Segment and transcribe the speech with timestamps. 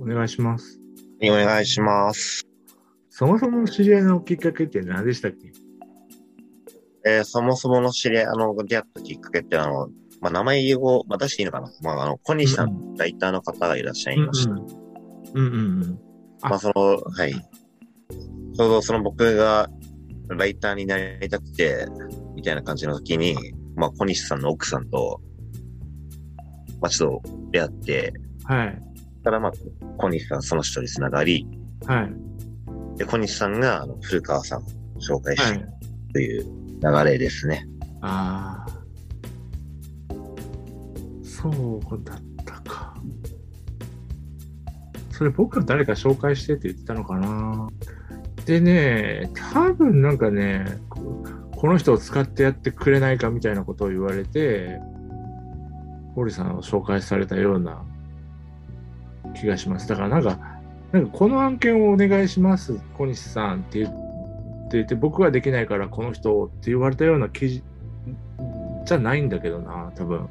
[0.00, 0.80] お願いします。
[1.22, 2.46] お願いします。
[3.10, 5.52] そもそも知り合いのきっかけって何でしたっけ？
[7.04, 9.88] えーそもそもの知り合い、あの、出会ったきっかけって、あの、
[10.20, 11.70] まあ、名前を、まあ、出していいのかな？
[11.82, 14.52] まあ、あの、小西さん、うんライターの方がいらっしゃいました。
[14.52, 14.58] うん
[15.34, 15.46] うんう
[15.86, 16.00] ん。
[16.42, 17.32] あまあ、その、はい。
[17.32, 19.68] ちょうどその僕が、
[20.28, 21.86] ライターになりたくて、
[22.34, 23.36] みたいな感じの時に、
[23.74, 25.20] まあ、小西さんの奥さんと、
[26.80, 28.12] まあ、ちょっと出会って、
[28.44, 28.82] はい。
[29.22, 29.52] たらまあ、
[29.98, 31.46] 小西さんその人に繋がり、
[31.86, 32.98] はい。
[32.98, 34.64] で、小西さんが、あの、古川さんを
[35.00, 35.68] 紹介してはい。
[36.12, 36.44] という
[36.82, 37.66] 流れですね。
[38.00, 38.80] ああ。
[41.22, 42.94] そうだったか。
[45.10, 47.68] それ僕が誰か紹介してって言ってたのかな。
[48.44, 51.24] でね、多分なんかね、こ
[51.56, 54.80] この人を使ってやってくれないかみたいなことを言われて、
[56.14, 57.84] 堀さんを紹介されたような
[59.34, 59.88] 気がします。
[59.88, 60.38] だからなんか、
[60.92, 67.62] なんかこの案件をお願いします、小西さんって言っていて、僕はできないからこの人をって言われたような記事
[68.84, 70.28] じゃないんだけどな、多分。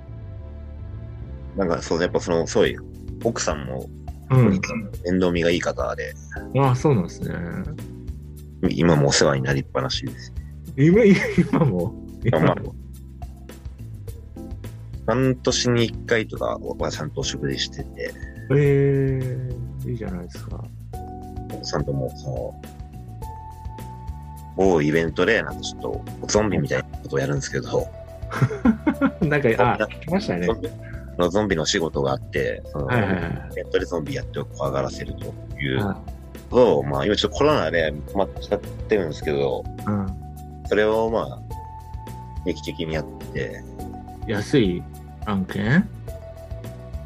[1.58, 2.83] なんか、そう、やっぱその、そういう、
[3.23, 3.89] 奥さんも、
[4.31, 4.50] うん。
[4.50, 4.59] 面
[5.20, 6.14] 倒見がいい方で、
[6.58, 7.33] ああ、そうなんですね。
[8.70, 10.33] 今もお世話になりっぱなしです。
[10.77, 11.95] 今、今も？
[12.23, 12.75] 今まあも？
[15.08, 18.14] 半年に一回とかはちゃんとお食事してて、
[18.52, 19.19] え
[19.86, 20.64] えいいじゃないですか。
[21.53, 22.61] 奥さんとも、その、
[24.55, 27.88] 某イベントで、なんかちょっと、ゾンビみたいなことをやるんですけど、
[29.22, 30.45] なんか、あ、来ましたね。
[30.47, 30.53] ゾ。
[30.53, 30.70] ンビ
[31.17, 33.50] のゾンビの仕事があって、そのはいはいはい。
[33.52, 35.86] イベントでゾンビやって怖がらせるという。
[35.86, 36.02] は
[36.50, 40.08] ことを、まあ、今ちょっとコロナで止まっちゃってるんですけど、うん。
[40.67, 41.39] それをまあ、
[42.45, 43.64] 定期的にやって、
[44.27, 44.83] 安い
[45.25, 45.88] 案件？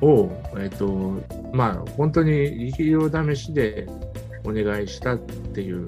[0.03, 0.87] を、えっ、と、
[1.53, 3.87] まあ、本当に力量試しで
[4.43, 5.87] お願いしたっていう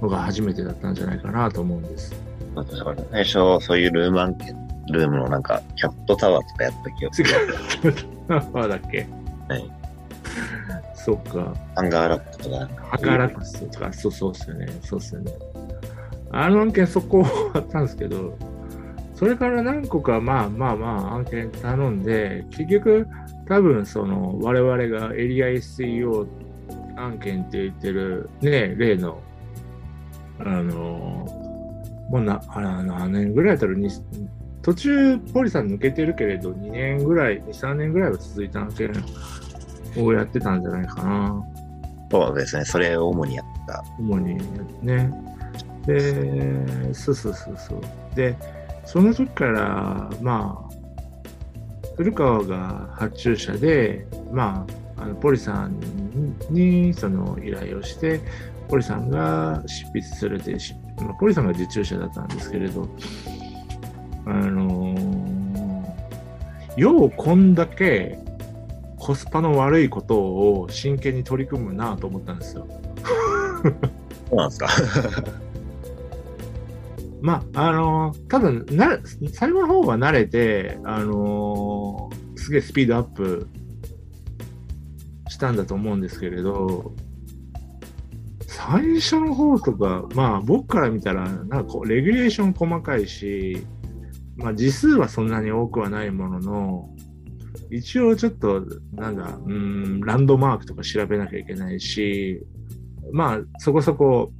[0.00, 2.14] のが初めてだったんじゃないかなと思うんです。
[2.54, 4.54] まあだから最初、そういうルーム案件、
[4.90, 8.62] ルームのなんか、キャットタワーとかやった記憶違う。
[8.64, 9.06] あだっけ？
[9.48, 9.70] はい。
[10.94, 11.54] そっか。
[11.74, 14.66] ハンガーラックとか、ハカラクスとか、そうそうっすよね。
[14.82, 15.32] そうっすよね。
[16.30, 18.36] あの案件そこあったんですけど、
[19.22, 23.06] それから何個かまあまあまあ案件頼んで、結局
[23.46, 26.26] 多分その我々がエリア SEO
[26.96, 29.22] 案件って言ってるね、例の、
[30.40, 30.74] あの、
[32.10, 33.88] もうな、あら何年ぐらいだったらに
[34.60, 38.90] 途中ポリさん抜けてるけれど、2年ぐらい、2、3年ぐらいは続いた案件
[39.98, 41.44] をやってたんじゃないかな。
[42.10, 43.84] そうですね、それを主にやった。
[44.00, 44.36] 主に
[44.82, 45.12] ね。
[45.86, 47.80] で、そうそうそうそう。
[48.16, 48.36] で、
[48.84, 54.66] その時から、まあ、古川が発注者で、ま
[54.96, 55.78] あ、あのポリさん
[56.50, 58.20] にその依頼をして、
[58.68, 62.88] ポリさんが執筆するで、しまあ、ポリさんが受注者だったんですけれど、
[64.26, 65.22] あのー
[66.76, 68.18] ようこんだけ
[68.96, 72.66] コスパの悪いことを真剣に取り組むなと思ったんですよ。
[74.30, 74.68] そうなんですか。
[77.22, 78.98] まあ、あのー多分な、
[79.32, 83.46] 最後の方は慣れて、あのーすげえスピードアップ
[85.28, 86.92] したんだと思うんですけれど、
[88.48, 93.64] 最初の方とか、まあ僕から見たら、なんかこう、レギュレーション細かいし、
[94.36, 96.90] まあ字数はそんなに多くはないものの、
[97.70, 102.42] 一応ちょっと、なんだ、うん、ランドマークとか調べなきゃいけないし、
[103.12, 104.32] まあそこそこ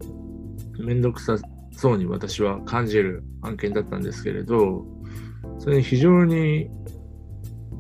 [0.79, 1.37] めんどくさ
[1.73, 4.87] そうに私は感じる案件だったんですけれど、
[5.59, 6.71] それに非常に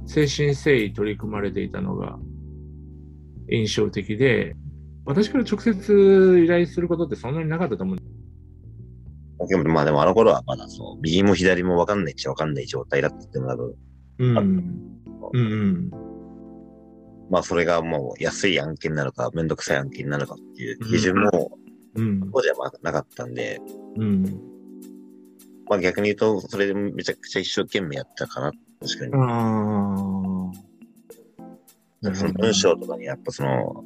[0.06, 2.18] 精神誠意取り組まれていたのが
[3.50, 4.56] 印象的で、
[5.04, 7.96] 私から直接依頼することってそんなになかったと思う。
[9.48, 13.64] でもまあでもあの頃はまだそう、右も左もわかんないっちゃわかんない状態だったっていうのが。
[14.18, 14.92] うん
[15.34, 15.90] うん。
[17.30, 21.58] まあそれがもう安い案件なのか、めんどくさい案件なのかっていう基準も、
[21.94, 22.30] うん。
[22.32, 23.60] 当時はまあなかったんで、
[23.96, 24.24] うん。
[25.68, 28.52] まあ逆に言うと、それでめちゃくちゃ一生懸命やったかな。
[28.80, 29.12] 確かに。
[29.14, 30.50] あ
[32.10, 32.14] あ。
[32.14, 33.84] その文章とかにやっぱその、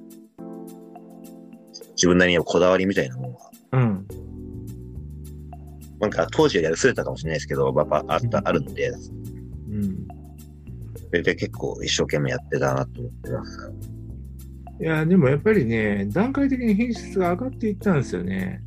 [1.97, 4.06] 自分なりにこだわりみたいなものが、うん。
[5.99, 10.06] なんか当時はやるすれたかもしれないですけど、やっぱあった、あるんで、うん。
[11.09, 13.73] それで結構一生懸命やってたなと思ってます。
[14.81, 18.62] いや、でもやっぱりね、段階的に品質が上がっていったんですよね。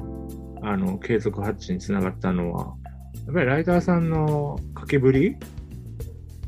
[0.61, 2.75] あの、継続発注につながったのは。
[3.25, 5.35] やっぱりライターさんの書きぶり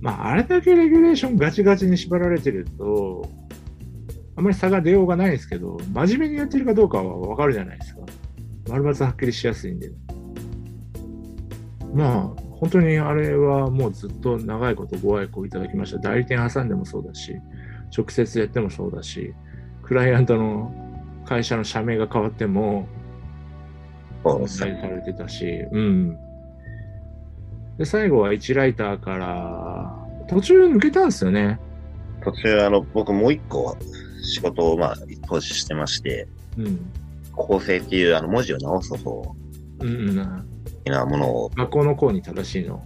[0.01, 3.29] まあ、あれだけレギュレーションガチガチに縛られてると、
[4.35, 8.01] あんまり差が出ようがないんですけど、真面目にやってるかどうかはわかるじゃないですか。
[8.69, 9.91] 丸抜はっきりしやすいんで。
[11.93, 15.99] まあ、本当にあれはもうずっと長いことご愛顧いただきました。
[15.99, 17.35] 代理店挟んでもそうだし、
[17.95, 19.35] 直接やってもそうだし、
[19.91, 20.71] クライアントの
[21.25, 22.87] 会社の社名が変わっても、
[24.23, 26.17] そうですされてたし、うん。
[27.77, 29.93] で、最後は1ライターから、
[30.29, 31.59] 途中抜けたんですよね。
[32.23, 33.75] 途中、あの、僕もう一個
[34.23, 34.95] 仕事を、まあ、
[35.27, 36.25] 投資してまして、
[36.57, 36.79] うん。
[37.33, 39.35] 構成っていう、あの、文字を直す方
[39.81, 40.15] うんうん。
[40.85, 42.81] なものを学校の校に正しいの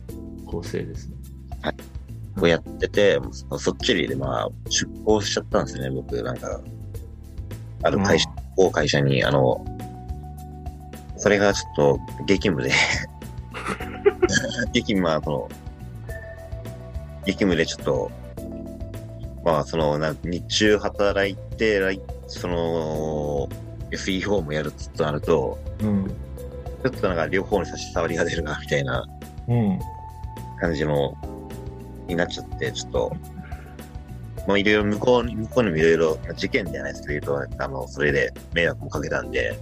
[0.48, 1.18] 構成ですね。
[2.42, 3.20] をやってて、
[3.60, 6.62] そっちで、まあ、出向しちゃったんですね、僕、なんか。
[7.86, 8.28] ある会社、
[8.58, 9.64] 某会社に、あの、
[11.18, 12.72] それがちょっと激務で、
[14.74, 15.50] 激務は、その、
[17.26, 18.12] 激務でちょっと、
[19.44, 23.48] まあ、その、な日中働いて、来その、
[23.92, 26.08] SEO もやるとなると、うん。
[26.08, 29.06] ちょっとなんか両方に差し障りが出るな、みたいな
[29.48, 29.80] うん。
[30.60, 31.16] 感じの、
[32.08, 33.16] になっちゃって、ちょっと、
[34.48, 39.58] まあいろいろ向こうに、向こうにもいろいろ、まあ事件じゃないですけど、あの、それで迷惑もかけたんで、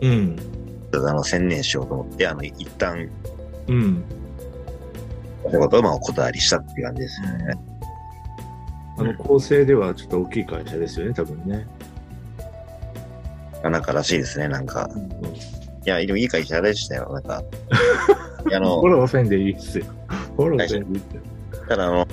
[0.00, 0.36] うん。
[0.92, 3.08] あの、専念しようと思って、あの、一旦、
[3.68, 4.04] うん。
[5.44, 7.54] そういうことをまあお断りしたっていう感じですよね。
[8.98, 11.66] あの構成ではちょっと大きい会社ですよね、多分ね。
[13.62, 14.90] なんからしいですね、なんか。
[14.92, 15.26] うん。
[15.26, 15.38] い
[15.84, 17.42] や、でもいい会社でしたよ、なんか。
[17.70, 19.84] あフのォ、ローせんでいいっすよ。
[20.36, 21.22] フォローせんでいいっすよ。
[21.68, 22.06] ただあの、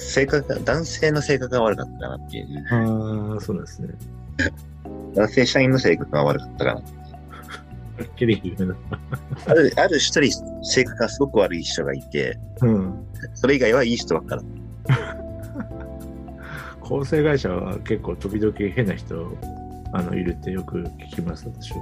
[0.00, 2.66] 性格が、男性の性格が悪かったかなっていう。
[2.70, 3.88] ああ、そうなんですね。
[5.14, 6.80] 男性社員の性格が悪かったかな。
[6.80, 6.82] は
[8.04, 8.76] っきり言うな。
[9.46, 10.32] ある、ある一人
[10.64, 13.06] 性格がすごく悪い人がいて、うん。
[13.34, 14.42] それ以外はいい人ばっかだ。
[16.80, 19.30] 構成会社は結構時々変な人
[19.92, 20.82] あのいるってよく
[21.12, 21.78] 聞きます、私は。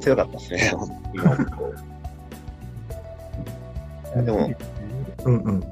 [0.00, 0.72] つ強かったですね、
[4.24, 4.50] でも、
[5.24, 5.62] うんうん。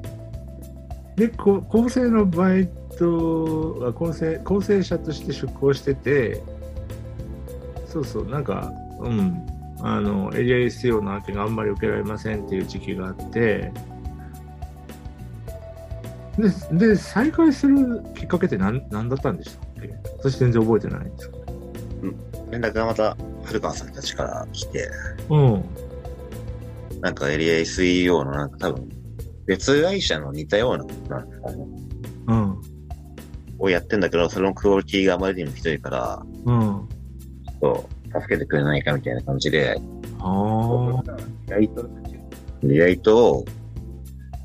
[1.21, 6.41] で、こ構成のバイトは構成、構成者として出向してて、
[7.85, 9.45] そうそう、なんか、うん、
[9.81, 13.71] あの、エリア SEO の案件があんまり受けられませんっていう時期があって、
[16.71, 19.93] で、で再開するきっかけって何何だったんでしたっけ？
[20.17, 21.45] 私全然覚えてないんですけど。
[22.49, 24.89] 連絡がまた古川さんたちから来て、
[25.29, 25.63] うん。
[26.99, 28.89] なんかエリア SEO のなんか多分、
[29.45, 31.65] 別会社の似たようなことなんですかね。
[32.27, 32.61] うん。
[33.59, 36.87] をやってんだけど、そのクオリティがあまりにもひどいから、うん。
[36.87, 39.79] ちょっと助けてくれないかみたいな感じで、
[40.19, 41.03] ああ。
[41.47, 41.89] ライト、
[42.63, 43.45] ライトを、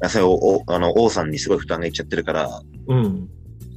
[0.03, 3.29] あそれを、おあの、王さんにすごい負担がいっちゃってるから、うん。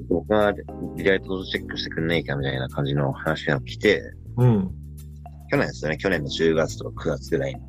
[0.10, 0.54] 僕が
[0.96, 4.02] リライトをチェックしてくんないかみたいな感じの話が来て、
[4.38, 4.72] うん。
[5.52, 7.62] 去年ですよね、去年の10月とか9月ぐらいに、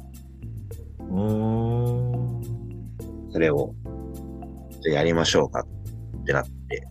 [1.11, 2.40] おー
[3.33, 3.75] それを、
[4.83, 6.87] じゃあやりましょうかってなって。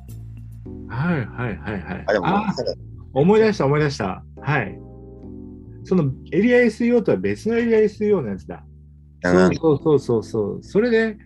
[0.88, 2.04] はいはいはいはい。
[2.08, 2.54] あ、でも、あ
[3.14, 4.24] 思い出した思い出した。
[4.42, 4.80] はい。
[5.84, 8.64] そのエリア SEO とは別のエリア SEO のやつだ。
[9.24, 10.64] あそうそうそうそうそう。
[10.64, 11.18] それで、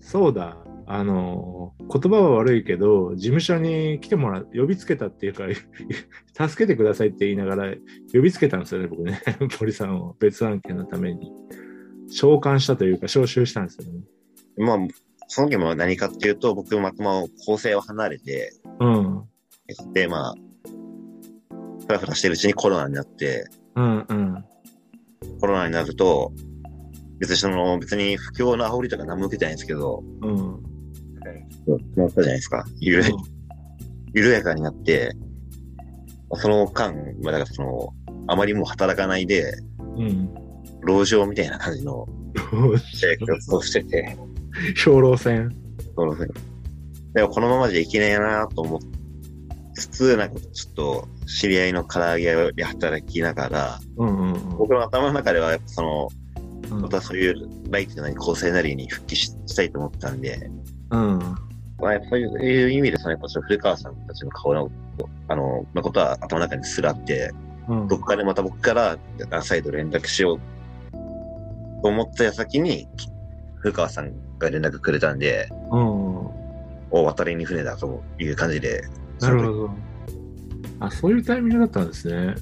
[0.00, 0.56] そうだ。
[0.90, 5.44] あの、言葉は悪いけど、事務所に来てもらう、呼びつけたっていうか、
[6.48, 7.74] 助けてくださいって言いながら、
[8.12, 9.20] 呼びつけたんですよね、僕ね。
[9.60, 11.30] 森さんを別案件のために。
[12.08, 14.00] 召喚したというか、招集したんですよね。
[14.58, 14.78] まあ、
[15.28, 19.24] その時も何かっていうと、僕、またま構成を離れて、うん。
[19.92, 20.34] で、まあ、
[21.86, 23.46] ふらふらしてるうちにコロナになって、
[23.76, 24.44] うんうん。
[25.40, 26.32] コロナになると、
[27.18, 30.62] 別にその、別に不況の煽りとか何も受けてないんですけど、うん。
[31.78, 32.64] 決まったじゃないですか。
[32.78, 33.10] 緩や
[34.14, 35.12] 緩やかになって、
[36.34, 37.94] その間、まあ、だからその、
[38.26, 39.52] あまりもう働かないで、
[39.96, 40.34] うん。
[40.80, 42.06] 老女みたいな感じの
[42.94, 44.16] 生活をしてて、
[44.76, 45.54] 兵糧戦。
[45.94, 46.14] その
[47.14, 48.86] でもこのままじゃいけないなと思って、
[49.74, 54.56] 普通なんかちょっと知り合いの唐揚げ屋で働きながら、うんうんうん。
[54.56, 56.08] 僕の頭の中ではやっぱその、
[56.70, 60.50] うんまたそういうライトなり構成なりに復帰ししたいと思ったんで、
[60.90, 61.18] うん。
[61.78, 64.70] まあ、やっぱりそういう意味でそのやっぱその古川さんたちの顔の、
[65.28, 67.30] あの、のことは頭の中にすらあって、
[67.68, 67.88] うん。
[67.88, 68.98] どっかでまた僕から
[69.42, 70.38] 再度連絡しよう
[71.82, 72.86] と思った矢先に、
[73.60, 76.38] 古川さんが連絡くれたんで、うん。
[76.90, 78.82] お渡りに船だという感じで、
[79.20, 79.70] なるほど。
[80.80, 82.34] あ、そういうタイミングだったんですね。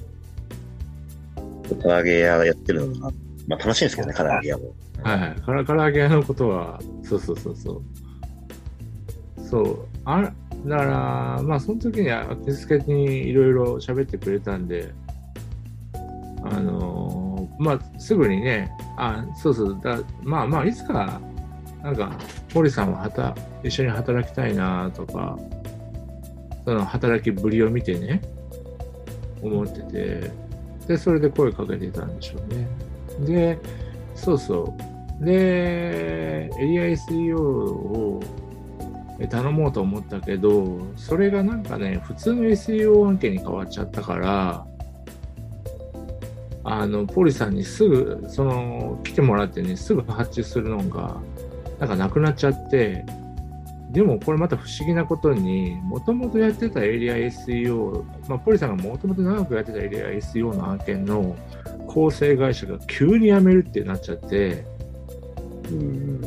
[1.83, 3.11] 唐揚げ屋やってるのが、
[3.49, 4.75] まあ楽しいんですけどね、唐揚げ屋も。
[5.03, 5.41] はいはい。
[5.41, 7.83] から唐揚げ屋のことは、そうそうそうそう。
[9.49, 9.79] そう。
[10.05, 10.33] あ
[10.67, 14.93] だから、まあ、その時にあけすけにいろいろ喋ってくれたんで、
[16.43, 21.21] あのーまあ、すぐにね、あ、そうそう、だまあまあ、いつか、
[21.87, 22.11] なんか、
[22.53, 25.39] 堀さんははた一緒に働きたいなとか、
[26.65, 28.23] その働きぶりを見てね、
[29.41, 30.33] 思ってて、
[30.89, 32.67] で、それで声かけてたんでしょうね。
[33.25, 33.59] で、
[34.17, 34.77] そうそ
[35.21, 35.25] う。
[35.25, 38.21] で、エリア SEO を
[39.31, 44.67] 頼もうと思ったけど、それがなんかね、普通の SEO 案件に変わっちゃったから、
[46.65, 51.21] あの、ポリさんにすぐ、その、来てもらってね、すぐ発注するのが、
[51.79, 53.05] なんかなくなっちゃって、
[53.91, 61.37] でもこれまた不思議なことに、もともとやってたエリア SEO、まあ、ポリさんがもともと長くやってたエリア SEO の案件の
[61.87, 64.65] 構成会社が急に辞めるってなっちゃって、
[65.71, 66.21] うん。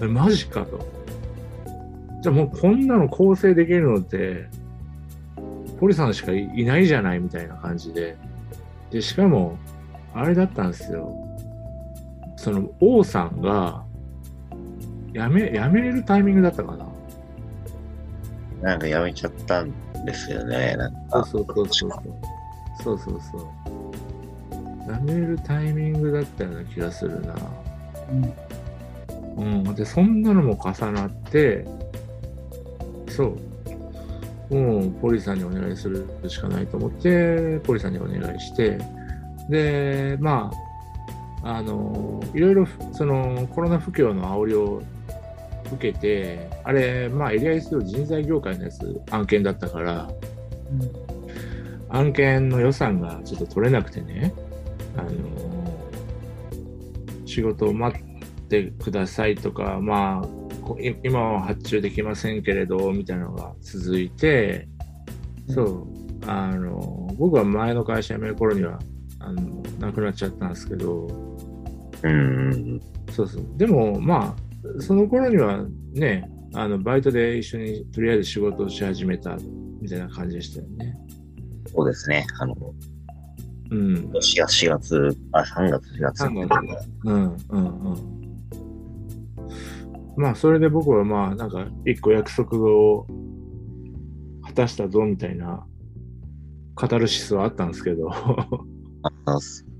[0.00, 0.12] うん。
[0.12, 0.84] マジかと。
[2.22, 4.46] じゃあもうこんなの構成できるのって、
[5.78, 8.16] ポリさんしかいないじゃないみたいな感じで。
[8.90, 9.58] で、しかも、
[10.14, 11.31] あれだったんですよ。
[12.42, 13.84] その、王さんが、
[15.12, 16.88] 辞め、辞めれるタイミングだったかな？
[18.62, 19.72] なんかやめちゃったん
[20.04, 20.74] ですよね。
[20.76, 21.92] なんか、そうそうそうそう。
[22.82, 23.42] そうそうそう。
[24.92, 27.36] 辞めるタイミングだったような気がするな。
[29.36, 31.64] うん、で、そんなのも重なって、
[33.08, 33.36] そ
[34.50, 38.80] う、もうポリさんにお願いするしかないと思って、ポリさんにお願いして、
[39.48, 40.71] で、まあ、
[41.42, 44.82] あの、いろいろ、その、コロナ不況の煽りを
[45.72, 50.10] 受けて、あれ、まあ、エリア SEO 人材業界のやつ、案件だったから、
[51.88, 54.32] 案件の予算がちょっと取れなくてね、
[54.96, 55.10] あの
[57.26, 58.02] 仕事を待っ
[58.48, 60.28] てくださいとか、まあ、
[61.02, 64.68] 今は発注できませんけれど、みたいなのが続いて、
[65.48, 65.86] そう、
[66.26, 68.78] あの、僕は前の会社辞める頃には、
[69.18, 71.31] あの、亡くなっちゃったんですけど、
[72.02, 72.80] うん。
[73.10, 73.44] そうそう。
[73.56, 79.36] でも、まあ、その頃にはね、あの、バイトで一緒にとりあえず仕事をし始めた、
[79.80, 80.96] みたいな感じでしたよね。
[81.74, 82.26] そうですね。
[82.38, 82.54] あの、
[83.70, 83.94] うん。
[83.94, 86.24] 4月、4月、あ、3月、4月。
[86.24, 88.22] 3月うんうんうん。
[90.16, 93.06] まあ、それで僕はまあ、なんか、一個約束を
[94.44, 95.66] 果たしたぞみたいな、
[96.74, 98.10] カタルシスはあったんですけど、
[99.24, 99.71] あすい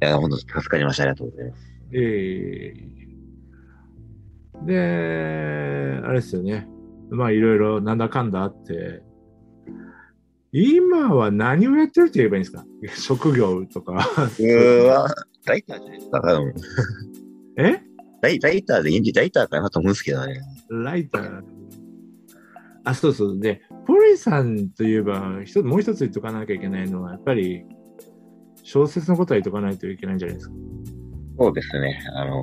[0.00, 1.02] や、本当助かりました。
[1.04, 1.62] ありがとうございます。
[1.92, 3.06] ええ
[4.64, 6.66] で、あれですよね。
[7.10, 9.02] まあ、いろいろなんだかんだあって、
[10.52, 12.64] 今は何をやってるって言えばいいんですか？
[12.96, 13.94] 職業とか。
[14.38, 15.08] うーわ、
[15.46, 16.20] ライターじゃないですか。
[16.22, 16.54] 多分
[17.58, 17.80] え？
[18.22, 20.40] ライライターでいいんじライターかなと思うんですけどね。
[20.70, 21.42] ライター。
[22.84, 23.38] あ、そうそう。
[23.40, 27.64] で、ポリさんといえば、一つもう一つ言っとかなきゃいけないのは、やっぱり、
[28.68, 30.54] 小説のことは言っとかないといけないんじゃないですか？
[31.38, 32.00] そうですね。
[32.16, 32.42] あの、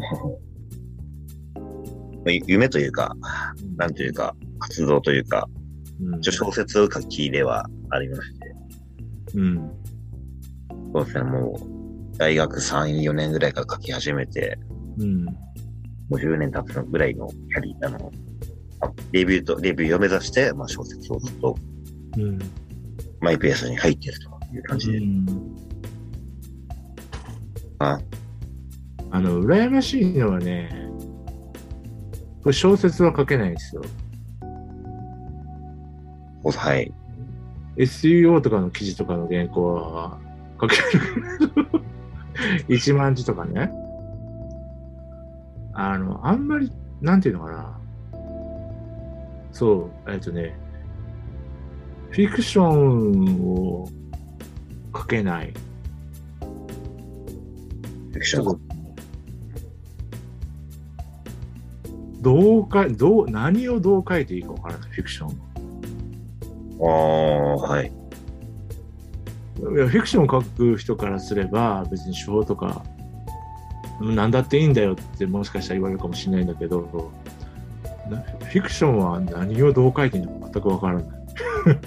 [2.28, 3.14] ゆ 夢というか、
[3.76, 5.50] なんというか、活動というか、
[6.02, 8.56] うん小説を書きではありまして、
[9.36, 9.72] うん。
[10.94, 11.60] そうですね、も
[12.14, 14.58] う、大学3、4年ぐらいから書き始めて、
[15.00, 15.26] うん。
[15.26, 15.32] も
[16.12, 18.12] う10年経つぐらいのキャリア、あの、
[18.82, 21.56] あレビューと、レビューを目指して、まあ小説をずっと
[22.18, 22.40] うん。
[23.22, 24.98] マイペースに入ってるという感じで。
[25.00, 25.26] うん
[27.84, 28.00] あ
[29.12, 30.70] あの、羨ましいのはね、
[32.42, 33.84] これ小説は書けないんですよ。
[36.44, 36.92] はい。
[37.78, 40.20] SEO とかの記事とかの原稿は
[40.60, 40.84] 書ける
[41.40, 41.82] けど、
[42.70, 43.72] 1万字とかね。
[45.74, 46.72] あの、あんまり、
[47.02, 47.80] なんていうのかな。
[49.52, 50.56] そう、えっとね、
[52.12, 53.88] フィクションを
[54.96, 55.54] 書けない。
[58.14, 58.60] フィクション。
[62.22, 65.30] どうか、どう、何をどう書いていいかわからない、フィクション。
[66.82, 67.88] ああ、はい。
[67.88, 67.92] い
[69.78, 72.84] やフィクションを書く人からすれば別に手法とか
[74.02, 77.12] 何だっていいんだよってもしかしたら言われるかもしれないんだけど
[78.10, 81.06] なフィクションは何をどう書いていいのか全くわからない。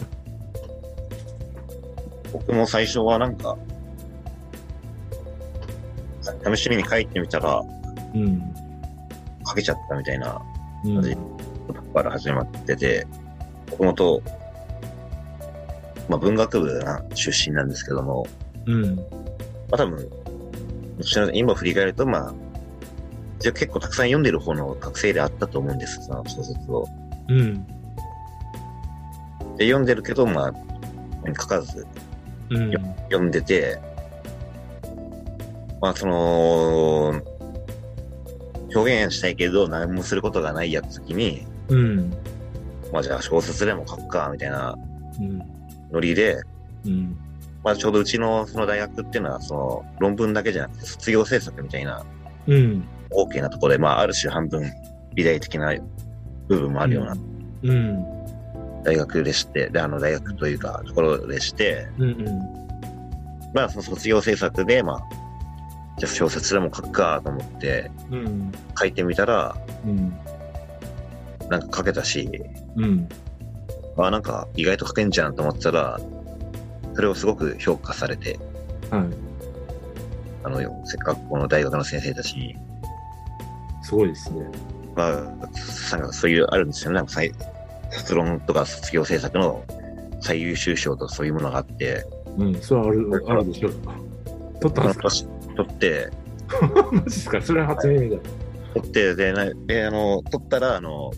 [2.32, 3.56] 僕も最初はなんか、
[6.56, 7.62] 試しに書いてみたら、
[8.14, 8.54] うん。
[9.46, 10.40] 書けちゃったみたいな
[10.84, 11.14] うん。
[11.66, 13.06] ことから始まってて、
[13.70, 14.22] 僕もと、
[16.08, 18.26] まあ文学部な出身なんですけども、
[18.66, 18.96] うん。
[18.96, 19.02] ま
[19.72, 20.08] あ多分、
[21.34, 22.34] 今振り返ると、まあ、
[23.38, 26.86] じゃ結構たくさん読んでる方の学生であったと思うんです、その小説を。
[27.28, 27.66] うん。
[29.56, 30.54] で、読んでるけど、まあ、
[31.28, 31.86] 書かず
[32.50, 32.72] うん。
[33.10, 33.78] 読んでて、
[35.86, 37.22] まあ、その、
[38.74, 42.10] 表現したいけど何もすることがないやつ時に、うん。
[42.92, 44.76] まあじゃあ小説でも書くか、みたいな
[45.20, 45.38] うん。
[45.92, 46.42] ノリで、
[46.84, 47.16] うん。
[47.62, 52.04] まあちょうどうちのその大学っていうのは、その論文だけじゃなくて卒業制作みたいな
[52.48, 52.84] うん。
[53.10, 54.68] 大きなところで、まあある種半分
[55.14, 55.72] 美大的な
[56.48, 57.16] 部分もあるような
[57.62, 58.82] うん。
[58.82, 62.10] 大学でして、で、あの大学というかところでして、うん。
[62.10, 62.40] うん。
[63.54, 65.25] まあその卒業制作で、まあ、
[65.98, 68.52] じゃあ小説でも書くかと思ってうん。
[68.78, 70.14] 書いてみたら、うん。
[71.48, 72.28] なんか書けたし、
[72.76, 73.08] うん。
[73.96, 75.98] あなんか意外と書けんじゃんと思ってたら、
[76.94, 78.38] それをすごく評価されて、
[78.90, 79.04] はい。
[80.44, 82.54] あの、せっかくこの大学の先生たちに、
[83.82, 84.46] すごいですね。
[84.94, 85.38] まあ、なん
[86.08, 86.96] かそういうあるんですよね。
[86.96, 87.32] なんか最
[87.90, 89.64] 卒論とか卒業制作の
[90.20, 92.54] 最優秀賞とそういうものがあって、うん。
[92.60, 93.72] それはある、あるでしょう。
[94.60, 95.30] 取ったんですか？
[95.56, 96.10] 年取って、
[96.92, 97.40] マジですか？
[97.42, 98.16] それは初耳だ。
[98.74, 101.10] 取って、で、なであの、取ったら、あの、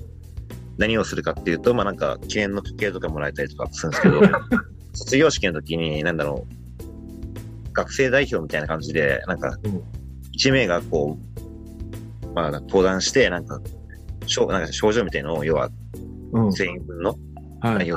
[0.78, 4.20] 何をするかっていうと、まあなんか、記念の時計とかもらえたりとかするんですけど、
[4.94, 9.82] 卒業式の時に、なんだろう、学生代表みたいな感じで、なんかうん、
[10.32, 11.18] 一名がこ
[12.24, 13.60] う、まあ、登壇して、なんか、
[14.26, 15.68] 賞なんか症状みたいのを、要は、
[16.32, 16.50] うん。
[16.50, 17.16] 全員分の、
[17.60, 17.78] はい。
[17.78, 17.96] 内容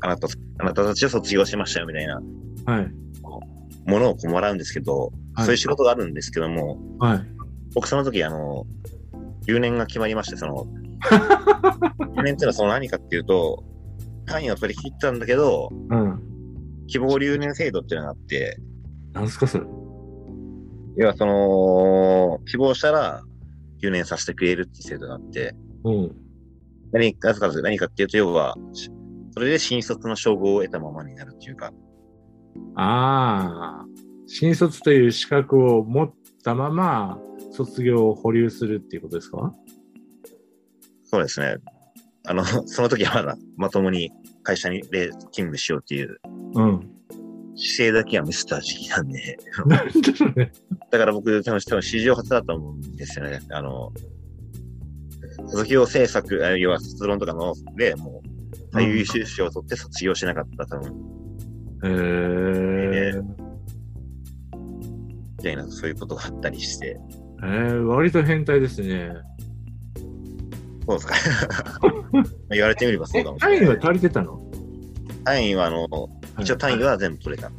[0.00, 0.26] あなた、
[0.58, 2.20] あなたたちを卒業しましたよ、みたいな
[2.66, 2.92] はい。
[3.86, 7.20] ものをこうもらうんですけど、はいそういう仕事があるんですけども、はい。
[7.74, 8.66] 僕その時、あの、
[9.46, 10.66] 留年が決まりまして、その、
[12.16, 13.62] 留年っていうのはその何かっていうと、
[14.24, 16.22] 単位を取り切ったんだけど、うん。
[16.86, 18.58] 希望留年制度っていうのがあって、
[19.12, 19.64] なんすかそれ。
[20.96, 23.22] 要はその、希望したら
[23.82, 26.16] 留年させてくれるっていう制度があって、うん。
[26.92, 28.90] 何か、何かっていうと、要は、し
[29.32, 31.72] それで新卒の称号を得たままになるっていうか、
[32.74, 33.86] ああ。
[34.26, 36.14] 新卒という資格を持っ
[36.44, 37.18] たまま、
[37.52, 39.54] 卒業を保留するっていうことですか？
[41.04, 41.56] そうですね。
[42.26, 44.10] あの、 その時はまだまともに
[44.42, 46.18] 会社にで勤務しようっていう
[46.54, 46.90] うん。
[47.58, 50.52] 姿勢だけは見せた時期なんで、 なんだろうね。
[50.90, 53.40] だから僕、多分、多分史上初だと思うんですよね。
[53.50, 53.92] あの、
[55.46, 58.28] 卒業制作、あ要は卒論とかので、もう、
[58.72, 60.92] 最優秀賞を取って卒業しなかった、多分、
[61.86, 63.22] へえー。
[65.38, 66.98] みたいな、そういうことがあったりして。
[67.42, 69.10] えー、割と変態ですね。
[70.88, 71.14] そうですか。
[72.50, 73.58] 言われてみればそうかもしれない。
[73.58, 74.40] 単位は足りてたの？
[75.24, 75.86] 単位は、あの、
[76.40, 77.50] 一応単位は全部取れた。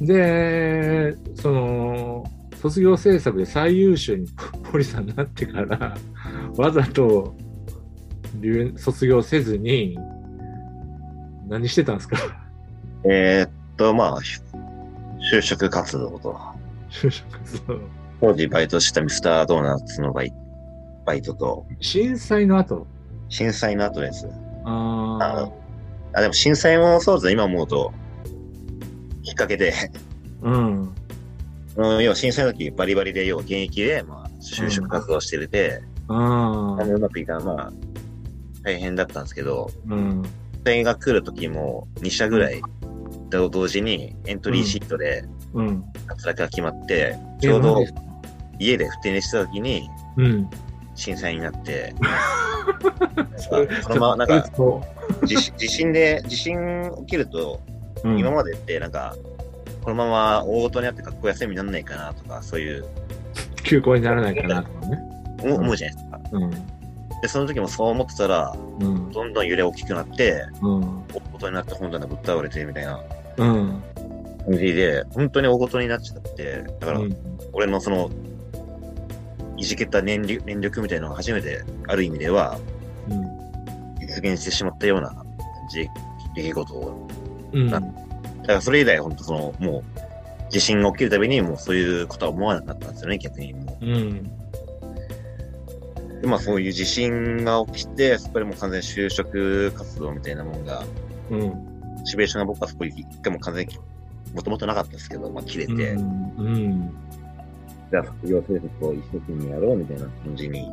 [0.00, 2.24] で、その、
[2.60, 4.26] 卒業制作で最優秀に
[4.72, 5.96] ポリさんになってから、
[6.56, 7.34] わざと
[8.40, 9.96] 留卒業せずに、
[11.48, 12.16] 何してたんですか？
[13.04, 14.20] えーっと、まあ、
[15.32, 16.38] 就職活動と、
[16.90, 17.80] 就職活動。
[18.20, 20.32] 当時バイトしたミスタードーナツのバイ
[21.06, 22.86] バイトと、震災の後？
[23.28, 24.28] 震災の後です。
[24.64, 25.50] あ
[26.12, 27.92] あ、でも震災もそうですね、今思うと、
[29.22, 29.72] きっかけで、
[30.42, 30.94] あ、うん。
[31.76, 37.72] うん、要は震災の時バリバリで、要は現役で、まあ、就職活動してて、ああ、あのうまくいかん、まあ、
[38.64, 40.22] 大変だったんですけど、うん。
[40.64, 42.60] 震災が来る時も2社ぐらい
[43.28, 45.84] と同時にエントリーシートでうん。
[46.06, 47.84] 活躍が決まって、ちょうど
[48.58, 50.50] 家で不定にした時にうん。
[50.94, 51.94] 震災になって、
[53.38, 54.82] そのまま、なんか、そ
[55.24, 57.60] 地震地震で、地震起きると、
[58.04, 59.14] う、うん、今までってなんか、
[59.82, 62.84] このまま大ごとになって学校休みにならないかなとか、そういう、
[63.62, 64.98] 休校にならないかなとかね。
[65.40, 66.20] 思う思うじゃないですか。
[66.32, 66.50] うん。
[66.50, 69.12] で、その時もそう思ってたら、うん。
[69.12, 70.80] どんどん揺れ大きくなって、うん。
[70.80, 73.00] 大ごとになって本棚ぶっ倒れてみたいな
[73.38, 73.82] うん。
[74.44, 77.16] 感じで、本当に大ごとになっちゃって、だから、うん
[77.52, 78.10] 俺のその、
[79.56, 82.58] いじけた念力念力みたいなのが初めて、ある意味では、
[84.00, 85.26] 実現してしまったような感
[85.70, 85.88] じ、
[86.36, 87.08] 出来事を。
[87.52, 87.68] うん。
[87.68, 87.86] だか
[88.46, 93.54] らそれ以来、本当その、もう、地震が起きるたびに、もうそういうことは思わなくなったんですよね、逆に。
[93.54, 94.30] もうん。
[96.18, 100.84] うでまあそういう地震が起きて、そこでもう完全に就職活動みたいなものが、
[101.30, 101.77] うん。
[101.98, 103.78] モチベーションが僕はそこに一回も完全に、
[104.34, 106.34] もともとなかったですけど、まあ切れて、うん。
[106.38, 106.90] うん。
[107.90, 110.70] じゃあ卒業制作を一生懸命やろうみたいな感じに、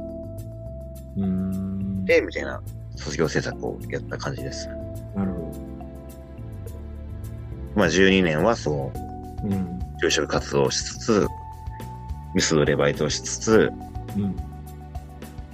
[1.18, 2.06] うん。
[2.06, 2.62] で、みたいな
[2.96, 4.68] 卒業制作をやった感じです。
[5.16, 5.52] なるほ
[7.76, 9.56] まあ12年はそう、ど。
[9.56, 9.80] うん。
[10.02, 11.28] 就職活動をしつつ、
[12.34, 13.72] ミスドでバイトをしつつ、
[14.16, 14.36] うん。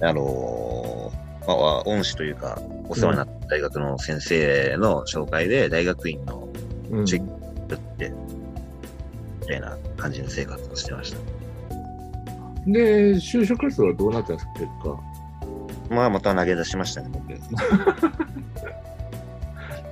[0.00, 6.48] あのーまあ、恩師というか、お世話になった大学の先生の紹介で、大学院の
[6.90, 8.10] うんチェックって、
[9.42, 11.18] みたいな感じの生活をしてました。
[12.66, 14.98] で、就職活動はどうなったんですか、結果？
[15.94, 17.30] まあ、また投げ出しましたね、僕。
[17.30, 17.36] い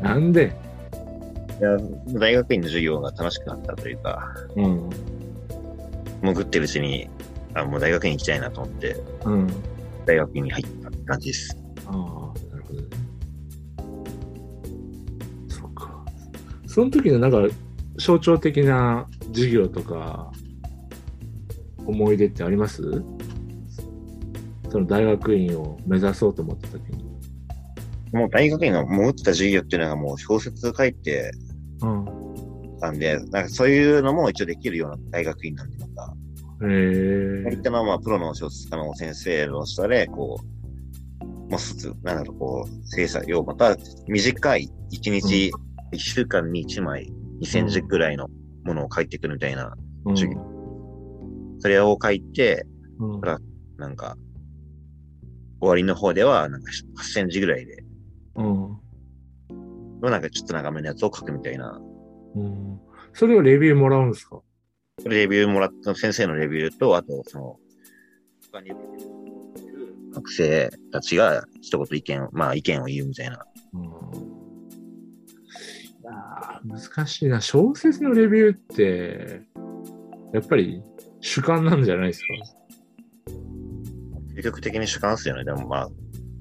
[0.00, 0.56] なんで？
[1.60, 1.76] や、
[2.18, 4.88] 大学院の授業が楽しくなったというか、うん。
[6.22, 7.10] 潜ってるうちに、
[7.52, 8.96] あ、もう大学院行きたいなと思って、
[9.26, 9.46] うん。
[10.06, 11.54] 大学院に入ったって感じです。
[11.84, 11.92] ああ、
[16.72, 17.52] その時のなんか、
[17.98, 20.30] 象徴的な授業とか、
[21.84, 23.02] 思い出ってあります？
[24.70, 27.04] その大学院を目指そうと思った時に。
[28.12, 31.32] もう大学院の潜った授業っていうのがもう小説書いて
[31.82, 32.04] うん。
[32.80, 36.14] たんで、なんかそういうのも一応できるような大学院なんで、また。
[36.66, 45.50] へえそういったのは、まあ、プロの小説家の先生の下で、こう、まあ、一つ、なんだろう、こう、制作、要はまた短い、一日、
[45.92, 48.28] 一週間に一枚、2000字くらいの
[48.64, 49.74] ものを書いてくるみたいな、
[50.04, 50.16] うん。
[50.16, 50.32] 授
[51.58, 52.66] それを書いて、
[52.98, 53.20] うん。
[53.76, 54.16] なんか、
[55.60, 57.84] 終わりの方では、なんか8000字ぐらいで、
[58.36, 58.78] うん。
[60.00, 61.80] のなんかちょっと長めのやつを書くみたいな、
[62.34, 62.80] うん。
[63.12, 64.40] それをレビューもらうんですか？
[65.04, 67.56] レビューもらった、先生のレビューと、あと、その、
[68.52, 68.70] 他に
[70.12, 73.44] 学生たちが一言意見を、まあ意見を言うみたいな。
[73.74, 74.29] うん。
[76.64, 77.40] 難しいな。
[77.40, 79.42] 小説のレビューって、
[80.32, 80.82] やっぱり
[81.20, 82.26] 主観なんじゃないですか？
[84.36, 85.44] 究極的に主観っすよね。
[85.44, 85.88] でもまあ、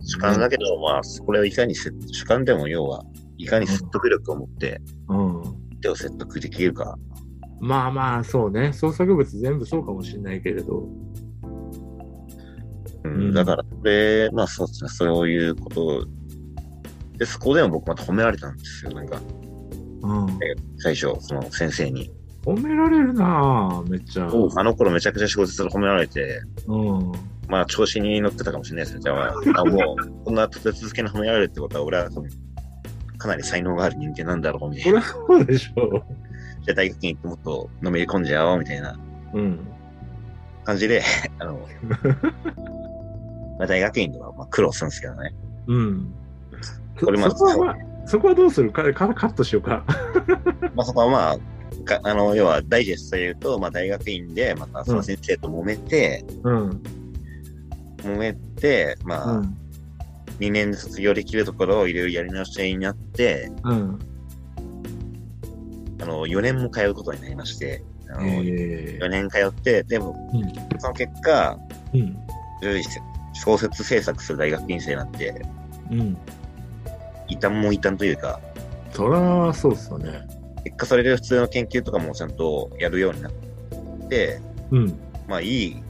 [0.02, 3.04] 主観だけど、まあ、これをいかにせ、主観でも要は、
[3.38, 5.44] いかに説得力を持って、うん。
[5.82, 6.98] 手を説得できるか。
[7.60, 8.72] まあまあ、そうね。
[8.74, 10.88] 創作物全部そうかもしれないけれど。
[13.04, 16.08] うん、うんだから、これ、まあそうですね、そういうこと
[17.18, 18.92] で、そこでも僕また褒められたんですよ。
[18.92, 19.22] なんか、
[20.02, 20.40] うん。
[20.78, 22.12] 最初、その先生に。
[22.46, 24.28] 褒められるなぁ、めっちゃ。
[24.28, 27.12] あの頃めちゃくちゃ小説で褒められて、うん。
[27.48, 29.02] まあ調子に乗ってたかもしれないですね。
[29.02, 32.10] じゃあ、あもう、こんな立て続けに褒められるってことは、俺は
[33.18, 35.02] かなり才能がある人間なんだろう、みたいな。
[35.02, 36.04] はそうでしょ
[36.62, 38.98] じゃあ大学に行ってもっとのめり込んじゃおう、みたいな。
[40.64, 41.04] 感じで、
[41.40, 41.60] あの、
[43.60, 45.36] まあ大学院ではまあ苦労するんですけどね。
[45.68, 46.14] うん。
[47.00, 47.46] これまそ
[48.10, 48.72] そこは、どうする？
[48.72, 49.86] かかカットしようか。
[50.76, 51.38] まあそこはまあ、
[51.86, 56.82] かあの、要はダイジェストで言うと、まあ大学院でまたその先生と揉めて、うん。
[57.98, 59.56] 揉めて、まあ、うん。
[60.40, 64.00] 2年で卒業できるところをいろいろやり直しになって、うん。
[66.02, 71.60] あの、4年も通うことになりまして、あの、え4年通って、でも、うんその結果、
[71.94, 72.18] うん。
[73.34, 75.42] 小説制作する大学院生なんて、
[75.92, 76.18] うん。
[77.30, 78.40] 異端も異端というか、
[78.92, 80.28] そら、そうっすよね。
[80.64, 83.32] 結果それで普通の研究とかもちゃんとやるようになっ
[84.10, 85.00] て、うん。
[85.28, 85.84] まあいい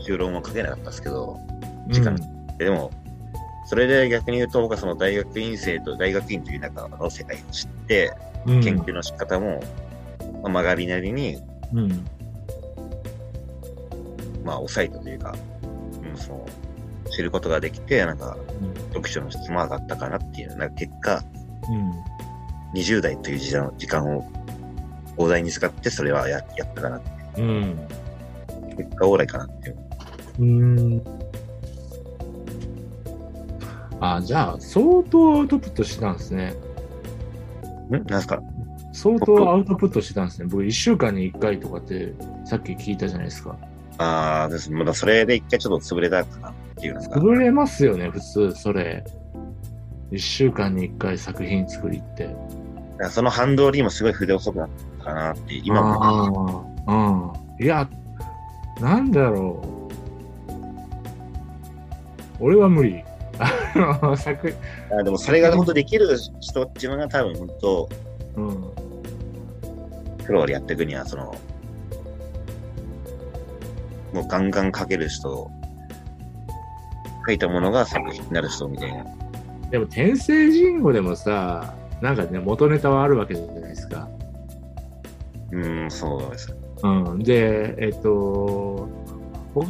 [0.00, 1.36] 修論は書けなかったですけど、
[1.88, 2.16] 時間
[2.58, 2.90] でも、
[3.66, 8.12] それで逆に言うと僕はその大学院生と大学院という中の世界を知って、
[8.46, 8.62] うん。
[8.62, 9.60] 研究の仕方も、
[10.42, 11.36] まあ、曲がりなりに、
[11.74, 11.88] うん。
[14.44, 15.34] まあ抑えたというか、
[16.02, 16.46] うん、その、
[17.16, 18.36] 知ることができて、なんか、
[18.90, 21.22] 読書の質も上がったかなっていう、なんか結果、
[21.70, 21.92] うん。
[22.78, 24.22] 20代という時間時間を
[25.16, 27.00] 膨大に使ってそれはややったかな。
[27.38, 27.88] うん。
[28.76, 29.76] 結果オーライかなっていう。
[30.40, 31.02] うん。
[33.98, 36.54] あ、じゃあ、相当アウトプットしたんですね。
[37.90, 38.04] ん？
[38.10, 38.42] なんすか？
[38.92, 40.48] 相当アウトプットしてたんですね。
[40.50, 42.12] 僕、1週間に1回とかって、
[42.44, 43.56] さっき聞いたじゃないですか。
[43.96, 44.70] ああ、です。
[44.70, 47.18] まだそれで一回ちょっと潰れたかなっていうんですか。
[47.18, 49.04] 潰れますよね、普通、それ。
[50.12, 52.34] 1週間に1回作品作りって。
[53.10, 56.04] その反動にもすごい筆遅くなったかなって、今も。
[56.04, 57.64] ああ、うん。
[57.64, 57.88] いや、
[58.80, 59.76] なんだろう。
[62.38, 63.02] 俺は無理。
[64.16, 64.54] 作
[64.90, 66.08] あでもそれが本当できる
[66.40, 67.88] 人っていうのが多分本当、
[68.36, 68.64] うん。
[70.24, 71.34] プロでやっていくには、その、
[74.12, 75.50] もうガンガン書ける人、
[77.26, 79.04] 書いたものが作品になる人みたいな。
[79.70, 84.08] でも、天聖人語でもさ、なんかね、元ネタはあるわけじゃないですか。
[85.50, 86.56] うーん、そうです。
[86.82, 87.18] うん。
[87.20, 88.88] で、えっと、
[89.54, 89.64] ほ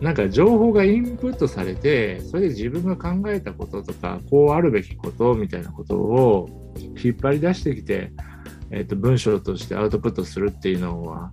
[0.00, 8.12] なんか情報がインプットされて、それで自分が考えたこととか、こうあるべきことみたいなことを引っ張り出してきて、
[8.70, 11.30] えっと、文章としてアウトプットするっていうのは、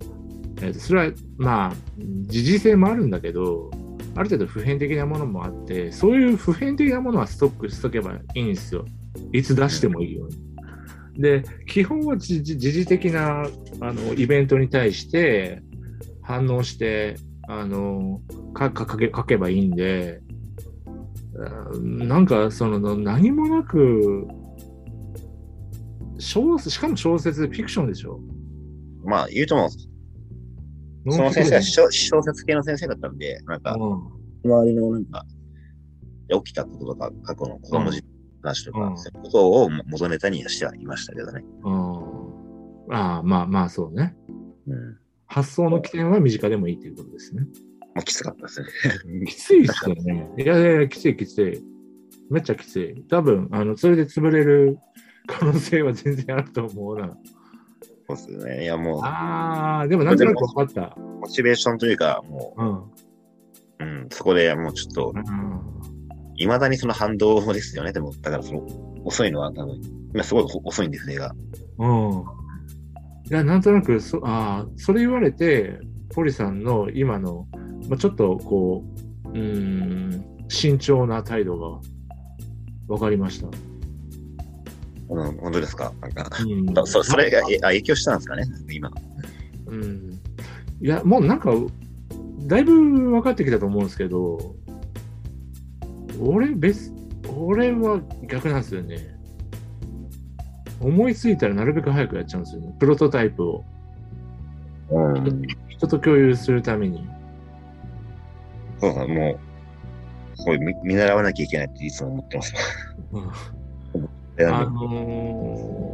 [0.62, 3.70] えっと、それは、まあ、時事性もあるんだけど、
[4.16, 8.84] ある程度普遍的なものもあって、そういう普遍的なものはストックしとけばいいんですよ。
[9.32, 11.20] いつ出してもいいように。
[11.20, 13.46] で、基本は時事的な
[13.80, 15.62] あのイベントに対して
[16.22, 17.16] 反応して、
[17.48, 18.20] あの
[18.54, 20.20] かかかけ書けばいいんで、
[21.80, 24.26] なんかその何もなく
[26.18, 28.20] 小しかも小説フィクションでしょ？
[29.04, 29.68] まあ、言うとも、
[31.08, 35.24] その先生は小小説系の先生だったんで、なんか、うん周りのなんか、
[36.44, 41.42] 起きたこととか、過去の子供時代の話とか、うんそういうことを元ネタにしてはいましたけどね。
[41.62, 42.34] うん
[42.90, 44.14] ああまあまあそうね。
[44.66, 44.98] うん。
[45.26, 47.46] 発想の起点は身近でもいいということですね。
[47.94, 48.66] まあ、きつかったですね。
[49.26, 50.30] きついですよね。
[50.36, 51.64] いやいや、きついきつい。
[52.30, 53.04] めっちゃきつい。
[53.08, 54.78] 多分、あの、それで潰れる
[55.26, 57.16] 可能性は全然あると思うな。
[58.16, 58.64] そうですね。
[58.64, 60.94] いや、もああ、でもなんとなく分かった。
[60.96, 62.54] う、モチベーションというか、も
[63.80, 63.88] うん。
[63.88, 65.74] う、うん、そこでもうちょっと、うん
[66.36, 67.92] いまだにその反動ですよね。
[67.92, 68.66] でも、だからその、
[69.04, 69.80] 遅いのは多分、
[70.12, 71.32] 今すごい遅いんですね、が。
[71.78, 72.24] うん。
[73.30, 75.78] いや、なんとなくそ、ああ、それ言われて、
[76.12, 77.46] ポリさんの今の、
[77.88, 78.84] まあ、ちょっとこ
[79.26, 81.80] う、うーん、慎重な態度が
[82.88, 83.48] 分かりました。
[85.08, 85.92] うん、本当ですか？
[86.00, 88.44] なんか、うんそそれが影響したんですかね？
[88.72, 88.90] 今。
[89.66, 90.20] うん。
[90.80, 91.50] いや、もうなんか、
[92.46, 92.72] だいぶ
[93.10, 94.54] 分かってきたと思うんですけど、
[96.20, 96.92] 俺、別、
[97.36, 99.14] 俺は逆なんですよね。
[100.80, 102.74] 思いついたらなるべく早くやっちゃうんですよね。
[102.78, 103.64] プロトタイプを
[104.90, 105.42] うん。
[105.68, 107.06] 人と共有するために。
[108.80, 109.38] そうも
[110.34, 112.54] う、すごい見見習わなきゃいけないっていつも思ってます。
[114.36, 115.84] うんあのー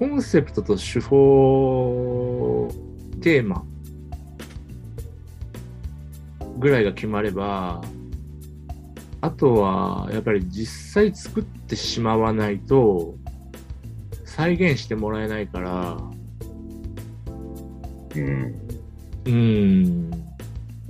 [0.00, 2.70] コンセプトと手法、
[3.20, 3.62] テーマ
[6.58, 7.82] ぐらいが決まれば、
[9.20, 13.14] あとはやっぱり実際作ってしまわないと
[14.24, 15.98] 再現してもらえないから、
[18.16, 18.54] うん。
[19.26, 20.10] うん、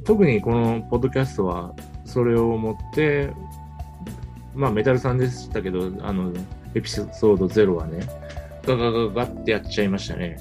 [0.05, 3.33] 特にこのポッドキャストはそれを持って、
[4.55, 6.33] まあメタルさんでしたけど、あの、
[6.75, 8.01] エピソード0はね、
[8.65, 10.39] ガガガガってやっちゃいましたね。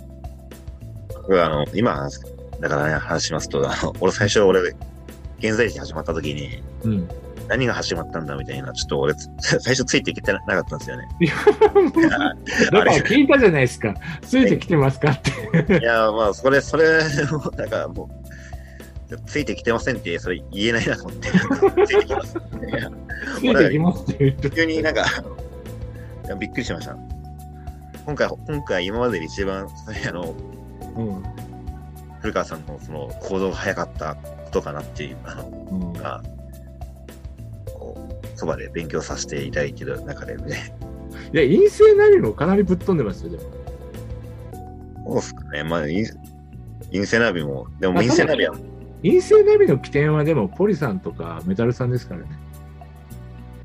[1.14, 2.08] 僕はあの、今、
[2.60, 4.62] だからね、話しますと、あの俺最初俺、
[5.40, 7.10] 現在地始まった時に、うん。
[7.48, 9.28] 何が始まったんだみたいな、ちょっと俺、つ
[9.60, 11.08] 最初ついていけてなかったんですよね。
[12.72, 13.96] だから聞いたじゃないですか。
[14.22, 15.20] ついてきてますかっ
[15.66, 15.80] て。
[15.80, 18.19] いや、まあ、それ、それ、もうなんかもう、
[19.18, 21.30] ついてきてませんって、それ言えないなと思って、
[21.88, 22.38] ついてきます。
[22.38, 22.92] いや
[23.36, 24.50] ついてきますって言うと。
[24.50, 25.06] 急になんか、
[26.40, 26.98] びっくりしました。
[28.06, 29.68] 今回、今回今までで一番、
[30.08, 30.36] あの、
[30.96, 31.24] うん。
[32.22, 36.22] 古川さんのその行動が早かったことかなっていう、あの、うんが、
[37.74, 40.76] こう、そばで勉強させていただいてる中でね、
[41.34, 43.44] いや、陰性なりもかなりぶっ飛んでますよ、でも。
[45.08, 45.64] そうっすかね。
[45.64, 46.06] まあ、陰
[46.92, 48.56] 陰性ナビも、でもあ陰性ナビは、
[49.04, 52.28] 陰性ナビの起点はでも、ポリさんとかメタルさんですからね。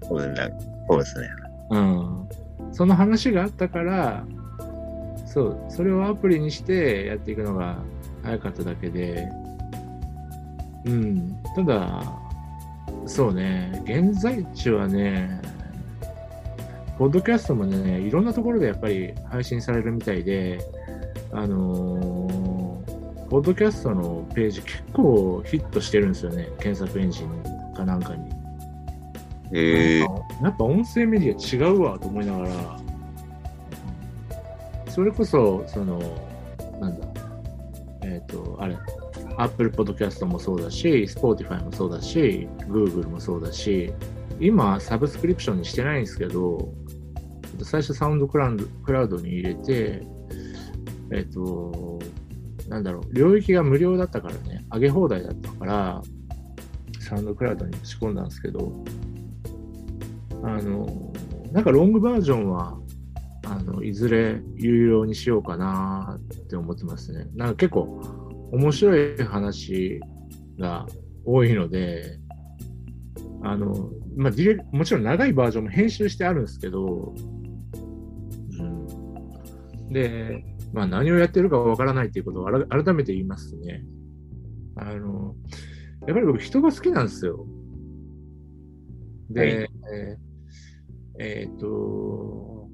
[0.03, 0.59] そうですね。
[0.89, 1.29] そうですね。
[1.71, 2.29] うん。
[2.73, 4.25] その話があったから、
[5.27, 7.79] そう、それをアプリにしてやっていくのが
[8.23, 9.29] 早かっただけで、
[10.85, 11.37] うん。
[11.57, 12.13] ただ、
[13.07, 15.41] そうね、現在地はね、
[16.97, 20.61] ポッドキャストもね、いろんなところでやっぱり配信されるみたいで、
[21.33, 22.64] あのー
[23.35, 28.31] ポッドキャストのページ結構ヒットしてるんですよね、検索エンジンかなんかに。
[29.53, 32.81] ええなんかやっぱ音声メディア違うわと思いながら、
[34.89, 35.99] それこそ、その、
[36.81, 37.09] なんだ、
[38.03, 38.79] えっ、と、あれ、
[39.37, 43.93] Apple Podcast もそうだし、Spotify もそうだし、Google もそうだし、
[44.39, 46.73] 今、サブスクリプションにしてないんですけど、
[47.65, 50.07] 最初サウンドクラウドクラウドに入れて、
[51.11, 51.99] えっ、と、
[52.69, 56.03] なんだろう、領域が無料だったからね、上げ放題だったから、
[57.01, 58.73] サウンドクラウドに仕込んだんですけど、
[60.43, 61.13] あの、
[61.53, 62.79] なんかロングバージョンは、
[63.47, 67.27] あの、いずれ有料にしようかなって思ってますね。
[67.35, 68.01] なんか結構
[68.53, 70.01] 面白い話
[70.59, 70.87] が
[71.25, 72.19] 多いので、
[73.43, 77.15] あの、まあ、ディレもちろん長いバージョンも編集してあるんですけど、
[78.59, 79.89] うん。
[79.91, 80.43] で、
[80.75, 83.85] まあ何をやってるかわからないっていうことを改改めて言いますとね、
[84.77, 85.37] あの、
[86.07, 87.47] やっぱり僕人が好きなんですよ。
[89.31, 90.35] で、はいえー
[91.21, 92.69] えーと、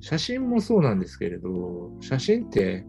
[0.00, 2.84] 写真もそうなんですけれど、写真って、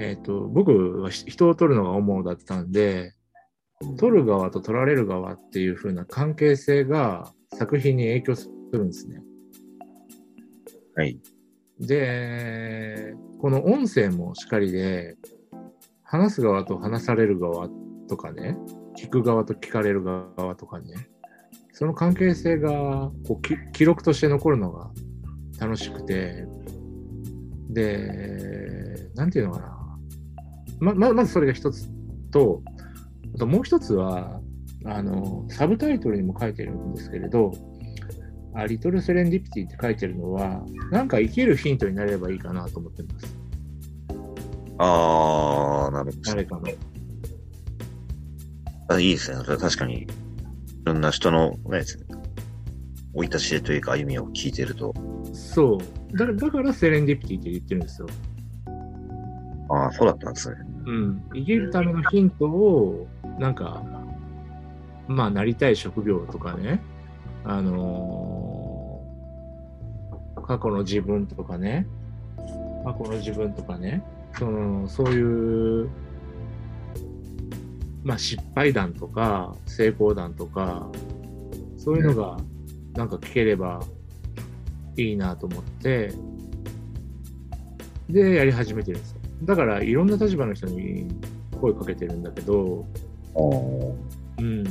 [0.00, 3.14] えーと、僕は人を撮るのが主だったんで、
[3.98, 9.22] 取る側と取られる側っていう風な関係性が作品に影響するんですね。
[10.96, 11.20] はい。
[11.80, 15.16] で、この音声もしっかりで、
[16.02, 17.68] 話す側と話される側
[18.08, 18.56] とかね、
[18.96, 21.08] 聞く側と聞かれる側とかね、
[21.72, 24.90] その関係性がこう記録として残るのが
[25.58, 26.44] 楽しくて、
[27.70, 29.76] で、なんていうのかな。
[30.80, 31.88] ま、ままずそれが一つ
[32.30, 32.62] と、
[33.34, 34.40] あともう一つは、
[34.84, 37.52] あの、サブタイトルにも書いてるんですけれど、
[38.54, 43.36] あリトルセレンディピティって書いてるのは、なんか生きるヒントになればいいかなと思ってます。
[44.78, 46.22] あー、なるほど。
[46.22, 46.62] 誰かの。
[48.88, 49.36] あいいですね。
[49.38, 50.06] それは確かに、い
[50.84, 51.82] ろんな人の、ね、
[53.14, 54.94] 生い立ちというか歩みを聞いてると、
[55.32, 55.78] そ
[56.12, 56.16] う。
[56.16, 58.08] だだからセレンディピティって言ってるんですよ。
[59.68, 60.56] ああ、そうだったんですね。
[60.86, 61.22] うん。
[61.34, 63.06] 生きるためのヒントを、
[63.38, 63.82] なんか、
[65.06, 66.80] まあ、なりたい職業とかね、
[67.44, 68.10] あのー
[70.50, 71.86] 過去の自分とかね、
[72.84, 74.02] 過去の自分とかね、
[74.36, 75.88] その、そういう、
[78.02, 80.88] まあ、失敗談とか、成功談とか、
[81.76, 82.36] そういうのが、
[82.94, 83.80] なんか聞ければ
[84.96, 86.12] いいなと思って、
[88.08, 89.18] で、やり始めてるんですよ。
[89.44, 91.06] だから、いろんな立場の人に
[91.60, 92.84] 声かけてるんだけど、
[93.34, 93.94] お
[94.38, 94.64] うん。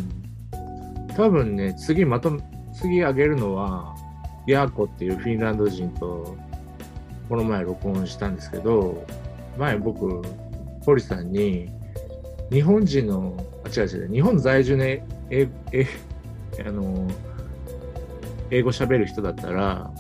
[1.16, 2.42] 多分ね、次まとめ、
[2.80, 3.96] 次あげるのは、
[4.48, 6.38] ヤーコっていうフィンランド人と、
[7.28, 9.06] この前録音したんですけど、
[9.58, 10.22] 前僕、
[10.86, 11.70] ポリさんに、
[12.52, 15.86] 日本人の、あ、違う違う、日本在住で、え、え、
[16.66, 17.08] あの、
[18.50, 19.92] 英語喋る人だったら、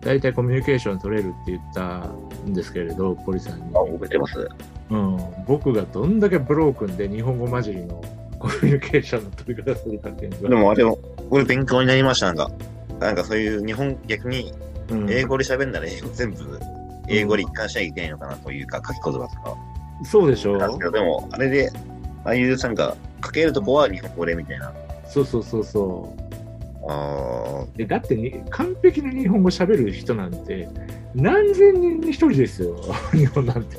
[0.00, 2.06] 大体コミュニケーション取れるって言った
[2.46, 3.62] んですけれど、ポリさんに。
[3.74, 4.48] あ、覚えてます。
[4.90, 8.02] うん、僕がどんだけブロークンで日本語混じりの
[8.40, 10.48] コミュニケーションの取り方するかっていうのが。
[10.48, 10.98] でもあれも、
[11.30, 12.50] 俺勉強になりました、なんか。
[12.98, 14.52] なんかそういう日本、逆に
[14.90, 16.58] うん英語で喋んなら英語全部、
[17.08, 19.56] 英語で一貫しなきゃいけないのかなというか、書き言葉とか。
[20.04, 20.56] そうでしょ？
[20.56, 21.70] なんでも、あれで、
[22.24, 24.72] ああいうなんか、書けるとこは日本語でみたいな。
[25.06, 26.14] そうそうそうそ
[26.88, 27.78] あう。
[27.78, 30.68] でだってに完璧な日本語喋る人なんて
[31.14, 32.76] 何千人に一人ですよ、
[33.12, 33.76] 日本なんて。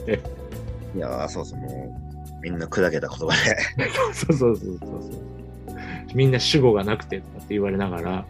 [0.95, 2.10] ー、いやー、そうそう、もう、
[2.41, 3.57] みんな砕けた言葉で。
[4.13, 5.11] そうそうそうそうそう。
[6.13, 8.25] みんな主語がなくてとかって言われながら。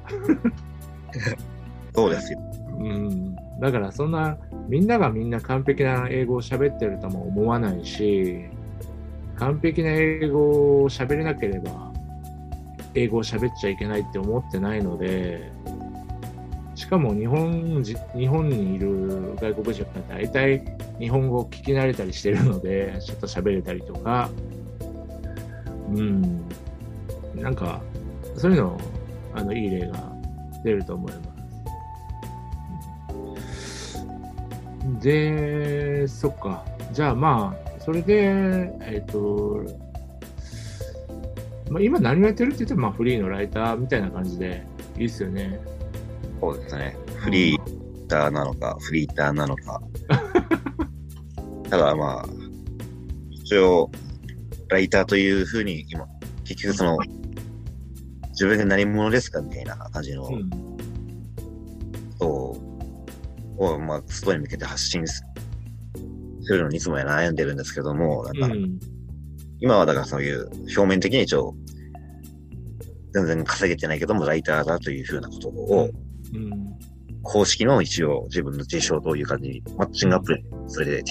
[1.96, 2.40] そうですよ。
[2.80, 8.46] うん、だからそんなみんながみんな完璧な英語を喋ってるとも思わないし
[9.36, 11.92] 完璧な英語を喋れなければ
[12.96, 15.52] 英語を喋っちゃいけないって思ってないので
[16.76, 20.64] しかも日本じ日本にいる外国人は大体
[21.02, 24.30] 日本語を聞き慣れたりしてるのでちょっと喋れたりとか
[25.90, 26.48] うん
[27.36, 27.82] なんか
[28.38, 28.80] そういうの
[29.34, 30.12] あのいい例が
[30.64, 31.32] 出ると思います。
[35.00, 36.66] で、そっか。
[36.92, 39.64] じゃあまあ、それで、えっ、と、
[41.70, 44.64] まあ、今何をやってるって言っても、まあ、フリーのライターみたいな感じで
[44.98, 45.60] いいですよね。
[46.40, 46.98] そうですね。
[47.16, 49.82] フリーターなのか、フリーターなのか。
[51.72, 52.26] ただまあ、
[53.32, 53.90] 一応、
[54.68, 56.06] ライターというふうに今、
[56.44, 56.98] 結局その、
[58.32, 60.50] 自分が何者ですかみたいな感じのうん。
[62.20, 62.58] こ
[63.58, 65.24] とを、まあ、外に向けて発信す
[66.42, 68.78] するのにいつも悩んでるんですけども、なんか、うん。
[69.62, 71.56] 今はだからそういう表面的に一応、
[73.14, 75.90] 全然稼げてないけども、ライターだというふうなことを、
[76.34, 76.52] うん。
[77.24, 81.04] 公式の一応自分の自称という感じに、マッチングアプリ、それで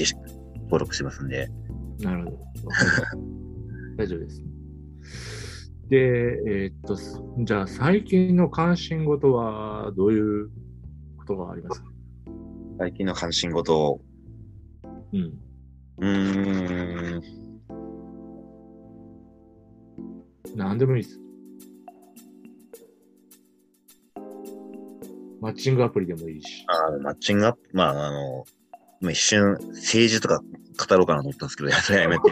[0.71, 1.51] 登録してますんで、
[1.99, 2.39] なるほど。
[3.99, 4.45] 大丈夫です。
[5.89, 10.51] で、えーっと、すじゃあ最近の関心事はどういう
[11.19, 11.91] ことがありますか？
[12.79, 14.01] 最近の関心事を、
[15.13, 15.39] うん。
[15.99, 17.23] うーん、
[20.55, 21.21] 何でもいいです。
[25.41, 26.65] マッチングアプリでもいいし。
[26.69, 28.45] あーマッチングアプリ、まあ、あの、まあ
[29.03, 32.23] 一瞬政治とか語ろうかなと思ったんですけど、それやめて、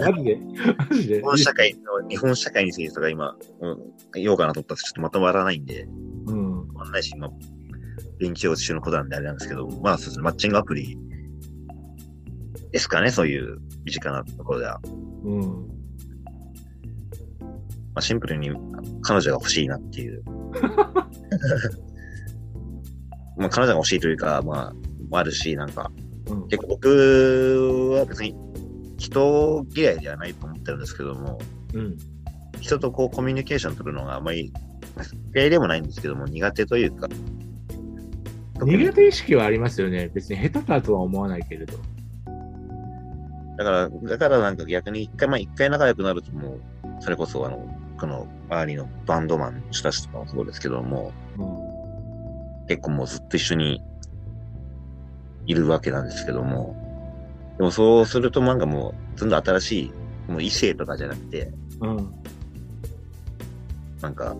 [0.00, 0.40] マジで？
[0.90, 1.16] マジで？
[1.16, 3.78] 日本社会の、日本社会についてとか今、うん、
[4.14, 5.88] 言おうかなと思ったんですけど、ちょっとまとまらないんで、
[6.26, 6.68] うん。
[6.74, 7.30] まらないし、今、
[8.18, 10.98] 勉強中のことなんであれなんですけど、まあそうですね、マッチングアプリ
[12.72, 14.80] ですかね、そういう身近なところでは。
[15.24, 15.40] うん。
[17.94, 18.50] まあ、シンプルに
[19.02, 20.22] 彼女が欲しいなっていう。
[23.38, 24.74] まあ彼女が欲しいというか、まあ、
[25.10, 25.90] もあるし、なんか、
[26.28, 26.48] うん。
[26.48, 28.34] 結構僕は別に
[28.98, 31.38] 人嫌いではないと思ってるんですけども、
[31.74, 31.96] うん。
[32.60, 34.52] 人とこうコミュニケーション取るのがあまり
[35.34, 37.08] 嫌いでもないんですけども、苦手というか。
[38.62, 40.10] 苦手意識はありますよね。
[40.14, 41.74] 別に下手かとは思わないけれど。
[43.58, 46.60] だから、だからなんか逆に一回、まあ一回仲良くなるともう、
[47.00, 47.66] それこそあの、
[47.98, 53.82] この周りのバンドマンの人たちとかもそうですけども、うん、結構もうずっと一緒に
[55.46, 56.76] いるわけなんですけども、
[57.56, 59.80] でもそうするとなんかもう、ずんどん新し
[60.28, 62.14] い、もう異性とかじゃなくて、うん。
[64.00, 64.36] なんか、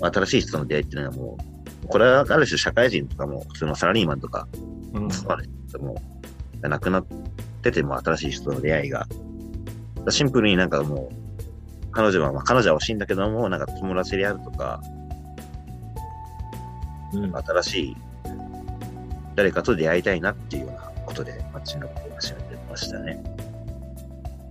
[0.00, 1.38] 新しい人との出会いっていうのはも
[1.84, 4.48] う、これはある種社会人とかも、普通のサラリーマンとか、
[4.94, 5.10] うん。
[5.10, 6.00] そうですも、
[6.62, 7.06] なくなっ
[7.62, 9.06] てても新しい人との出会いが、
[10.08, 14.80] シンプルになんかもう、彼女は、まあ彼女は欲しいんだけども、なんか友達であるとか、
[17.12, 17.96] うん新しい
[19.40, 23.24] 誰かと出会いたいなっていうようなことでマッチングアプリを始めてましたね。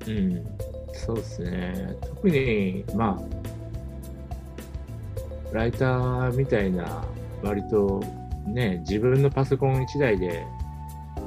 [0.07, 0.47] うん、
[0.93, 1.95] そうですね。
[2.01, 3.21] 特に、ま
[5.51, 7.03] あ、ライターみたいな、
[7.43, 8.03] 割と
[8.47, 10.43] ね、自分のパソコン1台で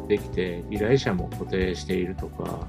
[0.08, 2.66] できて、依頼者も固定しているとか、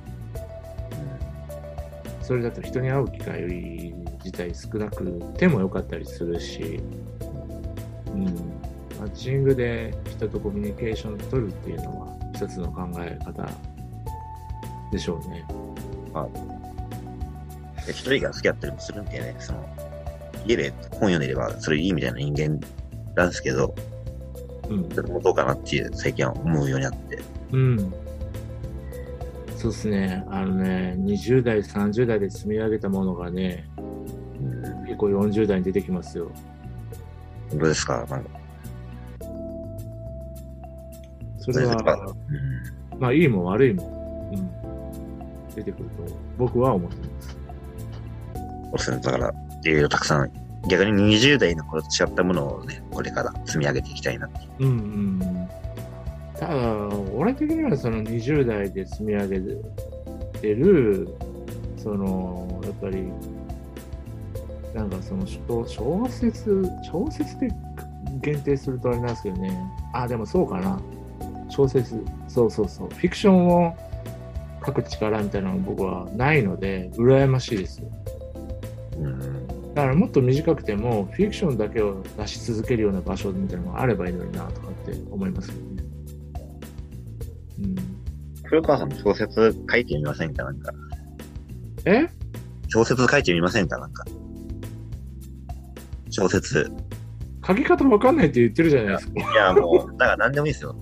[2.21, 5.03] それだと人に会う機会自体少なく
[5.39, 6.83] てもよかったりするし、
[8.13, 8.53] うん、
[8.99, 13.49] マッチングで人とコミュニケーション取るっていうのは一つの考え方
[14.91, 15.45] でしょうね。
[17.85, 19.65] で一人が好きだったりもするんでね、その、
[20.45, 22.59] 家で本読んでればそれいいみたいな人間
[23.15, 23.73] なんですけど、
[24.69, 27.19] うんそれもどうかなっていう最近は思うようになって。
[27.51, 27.93] うん。
[29.57, 30.23] そうですね。
[30.29, 36.31] あのね、20代、30代で積み上げたものがね、うん、結構40代に出てきますよ。
[37.53, 38.05] どうですか？
[38.09, 38.29] なんか、
[41.51, 47.29] それは、うんまあ、いいも悪いも、うん、出てくると僕は思ってます。
[47.29, 48.97] そうですね。
[49.01, 49.33] だから、
[49.63, 50.31] いろいろたくさん、
[50.67, 54.49] 逆に20代の頃と違ったものをね、これから積み上げていきたいなっていう。
[54.59, 55.49] うんうん。
[56.39, 59.39] ただ、俺的にはその20代で積み上げ
[60.39, 61.09] てる、
[61.77, 63.11] その、やっぱり、
[64.73, 67.49] なんかその小小説、小説で
[68.21, 69.55] 限定するとあれなんですけどね。
[69.93, 70.79] あ、でもそうかな。
[71.55, 72.89] 小説、そうそうそう。
[72.89, 73.77] フィクションを
[74.65, 77.87] 書く力みたいなのが僕はないので、羨ましいですよ。
[78.99, 85.83] うんだからもっと短くても、フィクションだけを出し続けるような場所みたいなのがあればいいのになとかって思いますけどね。
[87.59, 87.75] うん、
[88.43, 90.71] 古川さんも小説書いてみませんかなんか。
[91.85, 92.07] え？
[92.67, 94.05] 小説書いてみませんかなんか。
[96.11, 96.71] 小説。
[97.45, 99.13] 書き方わかんないって言ってるじゃないですか。
[99.13, 100.75] いや、もう、だから何でもいいですよ。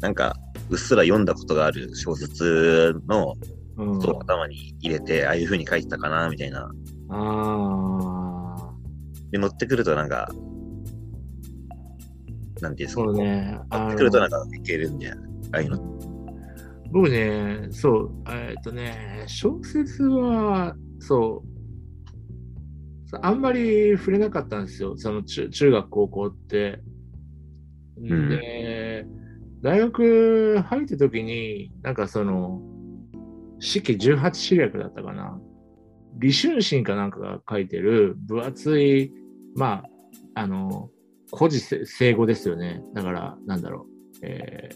[0.00, 0.36] なんか、
[0.70, 3.34] うっすら読んだことがある小説の、
[3.76, 6.70] うん、そう頭に入れて、ああいう風に書いてたかな、みたいな。
[7.10, 8.72] あ
[9.30, 10.30] で、乗ってくるとなんか、
[12.60, 13.02] なんていうんであ、すか？
[13.02, 13.58] そうね。
[13.70, 15.18] 乗あってくるとなんかいけるんじゃん。
[15.18, 15.22] あ
[15.52, 15.78] あいうの。
[16.90, 24.96] 僕ね、そう、えっとね、小説は、そう、あんまり触れなかったんですよ。
[24.96, 26.80] その中中学、高校って。
[28.00, 29.06] んで、
[29.62, 32.60] 大学入った時に、なんかその、
[33.58, 35.40] 四季18志略だったかな。
[36.20, 39.12] 李春心かなんかが書いてる分厚い、
[39.54, 39.84] ま
[40.34, 40.90] あ、あの、
[41.34, 42.82] 古事成成語ですよね。
[42.94, 43.96] だから、なんだろう。
[44.22, 44.68] え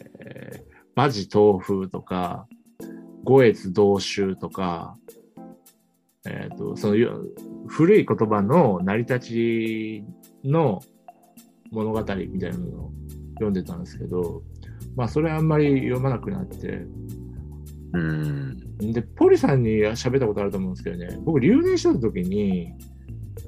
[0.59, 0.63] ー、
[0.97, 2.47] 馬事豆腐とか、
[3.25, 4.97] 五越同州とか、
[6.27, 6.97] えっ、と、その
[7.69, 10.05] 古い言葉の成り立ち
[10.45, 10.83] の
[11.71, 12.93] 物語みたいなのを
[13.35, 14.43] 読んでたんですけど、
[15.01, 16.85] まあ、それあんまり読まなくなって、
[17.95, 18.93] うん。
[18.93, 22.75] で、ポリさんに喋ったことあると思うんですけどね、僕留年してた時に、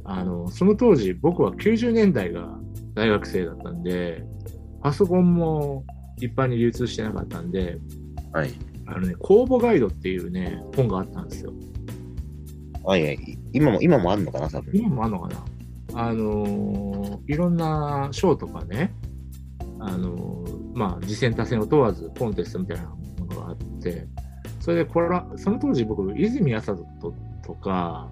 [0.04, 2.58] あの、その当時僕は90年代が
[2.94, 4.24] 大学生だったんで、
[4.80, 5.84] パソコンも
[6.16, 7.76] 一般に流通してなかったんで、
[8.32, 8.54] はい。
[8.86, 11.52] あのね、公募ガイドっていうね、本があったんですよ。
[12.82, 13.38] はいはい。
[13.52, 14.70] 今も、今もあるのかな、多分。
[14.74, 15.44] 今もあるのかな
[15.92, 18.94] あのーいろんな賞とかね、
[19.78, 24.06] あのーまあ、次戦多戦を問わずコンテストみたいなものがあって、
[24.60, 28.08] それでこれは、その当時僕、泉康人とか、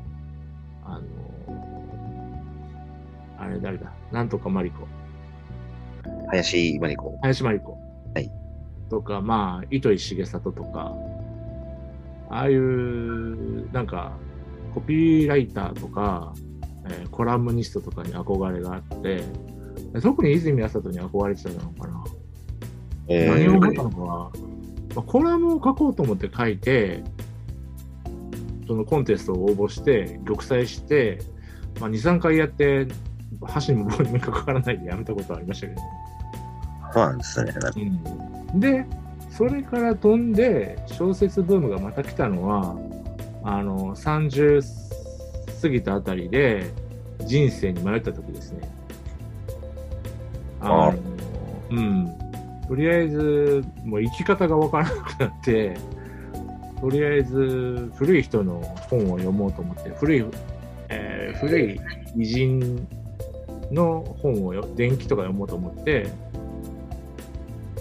[0.84, 1.80] あのー
[3.38, 4.86] あれ誰だ、なんとかマリコ、
[6.28, 7.18] 林真理子。
[7.22, 7.72] 林真理子、
[8.14, 8.30] はい。
[8.90, 10.94] とか、まあ、糸井重里とか、
[12.28, 14.12] ああいう、なんか、
[14.74, 16.34] コピーライターとか、
[16.86, 19.22] えーコラムニストとかに憧れがあって、
[20.02, 22.04] 特に泉康人に憧れてたのかな。
[23.10, 24.30] え何を思ったのかは、
[24.94, 27.02] まあ、コラムを書こうと思って書いて、
[28.66, 31.18] そのコンテストを応募して玉砕して、
[31.80, 32.86] まあ、23回やって
[33.42, 35.88] 箸にも棒にもかからないでやめたことはありましたけどね。
[36.92, 37.54] そうなんですね。
[38.52, 38.86] うん、で
[39.30, 42.76] それから飛んで小説ブームがまた来たのは
[43.42, 44.62] あの30
[45.62, 46.70] 過ぎたあたりで
[47.26, 48.70] 人生に迷った時ですね。
[50.60, 50.98] ああの
[51.70, 52.19] うん。
[52.70, 55.76] とりあえずもう生き方がわからなくなって
[56.80, 60.24] とりあえず古い人の本を読もうと思って古い、
[60.88, 61.80] えー古い
[62.16, 62.88] 偉人
[63.72, 66.06] の本をよ伝記とか読もうと思って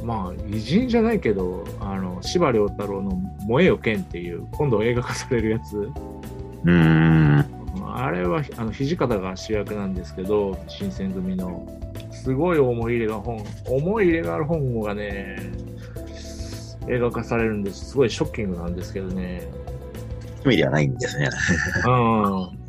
[0.04, 3.12] まあ偉人じゃないけどあの司馬遼太郎の
[3.46, 7.46] 「燃えよ剣」っていう今度映画化されるやつうーん。
[7.92, 11.68] あれはあの土方が主役なんですけど新選組の
[12.30, 15.52] すごい思い入れが本思い入れがある本がね
[16.88, 19.50] 映画化されるんですすごいショッキングなんですけどね
[20.46, 21.28] 意味ではないんですね。
[21.86, 22.60] うん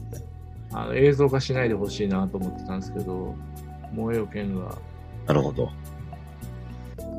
[0.72, 3.34] あの映像化しないでほしいなと思ってたんですけど
[3.92, 4.78] 燃えよ剣が
[5.26, 5.68] なるほど。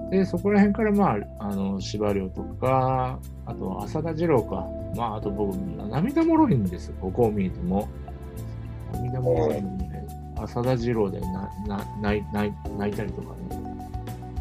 [0.10, 4.68] で、そこら辺から、まあ、あの、司馬遼とか、あと、浅田二郎か。
[4.94, 7.88] まあ、あと僕、涙もろいんですよ、ここを見ても。
[8.94, 9.80] 涙もろいんで、
[10.44, 13.62] 浅田二郎でなな泣い泣い泣いたりとかね。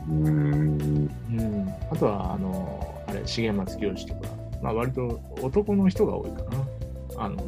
[0.09, 1.11] うーん。
[1.31, 1.75] うん。
[1.91, 4.21] あとは、あの、あれ、重松清とか。
[4.63, 7.25] まあ、割と男の人が多いかな。
[7.25, 7.43] あの、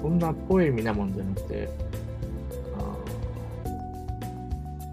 [0.00, 1.68] そんなポエミなもんじゃなくて、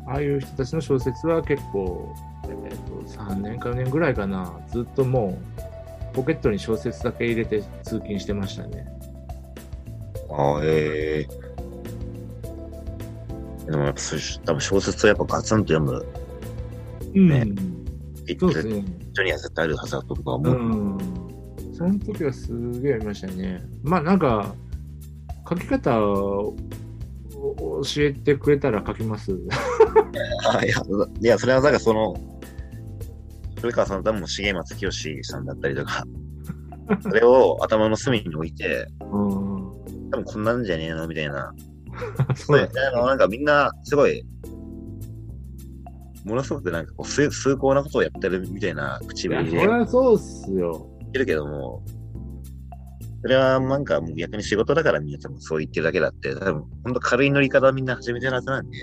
[0.06, 2.14] あああいう人たちの小説は結構、
[2.46, 5.38] えー、と3年か4年ぐらいかな、ずっとも
[6.14, 8.86] うポケットに小説だけ入れて通勤してましたね。
[10.30, 11.41] ああ、ええ
[13.72, 14.02] でもやっぱ
[14.46, 16.06] 多分小説をやっぱガツンと読む
[17.14, 17.46] うん、ね
[18.48, 18.86] うですね。
[19.14, 20.58] 人には絶対あるはずだと僕は思うう。
[20.58, 20.98] ん。
[21.74, 22.48] その時はす
[22.82, 23.64] げえ読みましたね。
[23.84, 24.54] まあなんか、
[25.50, 26.56] 書き方を
[27.36, 29.38] 教えてくれたら書きます。
[30.54, 30.76] あいや、
[31.22, 32.16] いや、それはなんかその、
[33.60, 36.04] 古川さんとも重松清さんだったりとか、
[37.02, 39.32] それを頭の隅に置いて、うん。
[40.12, 41.54] 多分こんなんじゃねえのみたいな。
[42.36, 44.24] そうだあのなんかみんな、すごい、
[46.26, 50.90] ものすごくなんかこう、崇崇高なことをやってるみたいな口いや、そぶりで言りゃそうっすよ。
[51.08, 51.84] ってるけども、
[53.22, 58.78] それはなんかもう逆に仕事だからみんな多分そう言ってるだけだって、多分本当軽い乗り方みんな始めてるはずなんで、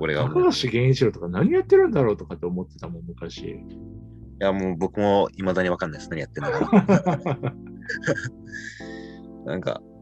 [0.00, 3.56] 俺が高橋源一郎とか何やってるんだろうとかって思ってたもん、昔。
[4.38, 6.10] やもう僕も未だにわかんないです。
[6.10, 7.54] 何やってるのか。
[9.46, 9.95] なんか、結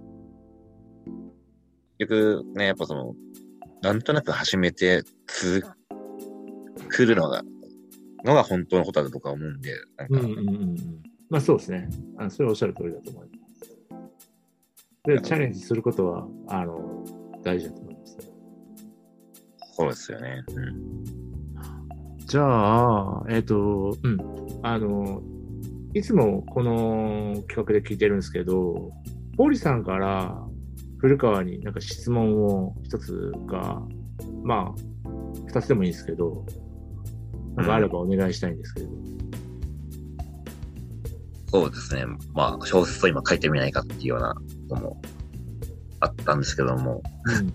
[2.06, 3.14] 局ね、やっぱその、
[3.82, 5.62] なんとなく始めて、つ、
[6.90, 7.42] 来るのが、
[8.24, 10.76] のが本当のことだと僕は思うんで、なんか、うんうんうんうん。
[11.28, 11.88] まあそうですね。
[12.18, 13.44] あそれはおっしゃる通りだと思います。
[15.04, 17.04] で、チャレンジすることは、あの、
[17.42, 18.24] 大事だと思いますね。
[19.72, 20.44] そうですよね。
[20.48, 21.04] うん。
[22.26, 24.18] じゃあ、えっ、と、うん。
[24.62, 25.22] あの、
[25.92, 28.90] いつもこの企画で聞いてるんですけど、
[29.36, 30.43] ポーリさんから
[30.98, 33.80] 古川になんか質問を一つが、
[34.42, 35.08] まあ、
[35.46, 36.44] 二つでもいいんですけど、
[37.56, 38.88] なんかあればお願いしたいんですけど。
[41.48, 42.04] そうですね。
[42.32, 44.34] まあ、小説を今書いてみないかっていうような
[44.70, 45.00] のも
[46.00, 47.52] あったんですけども、うん。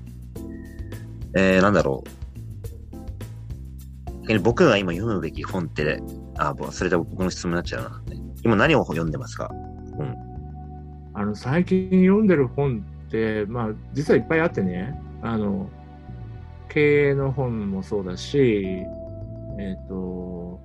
[1.36, 2.04] えー、なんだろ
[4.28, 4.40] う。
[4.42, 6.02] 僕が今読むべき本って、
[6.38, 8.02] あ、ぼそれで僕の質問になっちゃうな。
[8.44, 9.52] 今何を読んでますか？
[11.14, 12.86] あの、最近読んでる本
[13.48, 15.70] まあ、実はいっぱいあってね、あの、
[16.70, 18.86] 経営の本もそうだし、
[19.58, 20.60] えっ、と、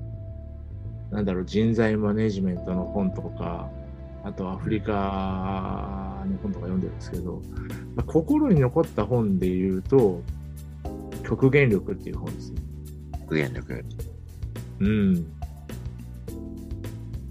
[1.10, 3.70] なんだろう、人材マネジメントの本とか、
[4.24, 7.42] あとアフリカの本とか読んでるんですけど、
[7.94, 10.22] まあ、心に残った本で言うと、
[11.24, 12.62] 極限力っていう本ですね。
[13.20, 13.84] 復元力。
[14.80, 15.26] うん。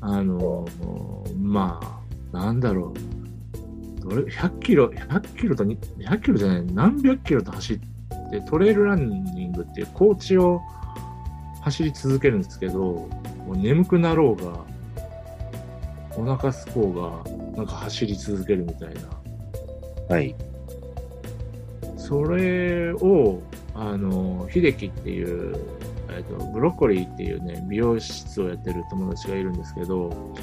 [0.02, 0.66] あの、
[1.40, 1.80] ま
[2.34, 3.13] あ、なんだろう。
[4.04, 7.80] どれ、100キロ、100キロとに、100キロじゃない、何百キロと走っ
[8.32, 10.62] て、トレイルランニングっていう高地を
[11.62, 13.10] 走り続けるんですけど、も
[13.54, 14.60] う眠くなろうが、
[16.16, 18.94] お腹すこうが、なんか走り続けるみたい
[20.10, 20.16] な。
[20.16, 20.36] はい。
[21.98, 23.42] それを、
[23.74, 25.56] あの、秀樹っていう、
[26.10, 30.36] えっと、ブロッコリーっていうね、美容室をやってる友達がいるんですけど、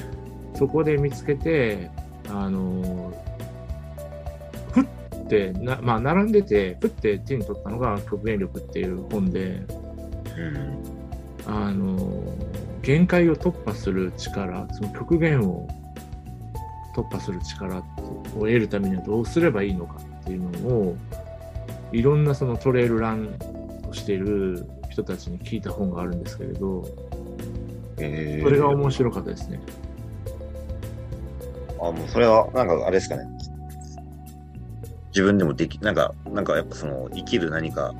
[0.55, 1.89] そこで見つけて、
[2.29, 3.30] あの、ふ
[5.31, 9.63] ってな、まあ、並んでて、ふって手に取ったのが極限力っていう本で、
[10.37, 10.83] うん。
[11.45, 12.23] あの、
[12.81, 15.67] 限界を突破する力、その極限を
[16.93, 17.83] 突破する力を
[18.39, 20.97] 得るためにはどうすればいいのかっていうのを
[21.93, 23.29] いろんなそのトレイルラン
[23.87, 26.83] をしている人たちに聞いた本があるんですけれど
[27.97, 29.61] えーそれが面白かったですね。
[31.79, 33.23] あ、もうそれは、なんかあれですかね。
[35.11, 37.93] 自分でもでき、なんか、なんかやっぱその、生きる何か、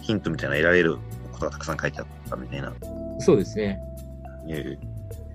[0.00, 0.96] ヒントみたいなの得られる
[1.32, 2.72] ことがたくさん書いてあったみたいな。
[3.18, 3.78] そうですね。
[4.46, 4.78] いう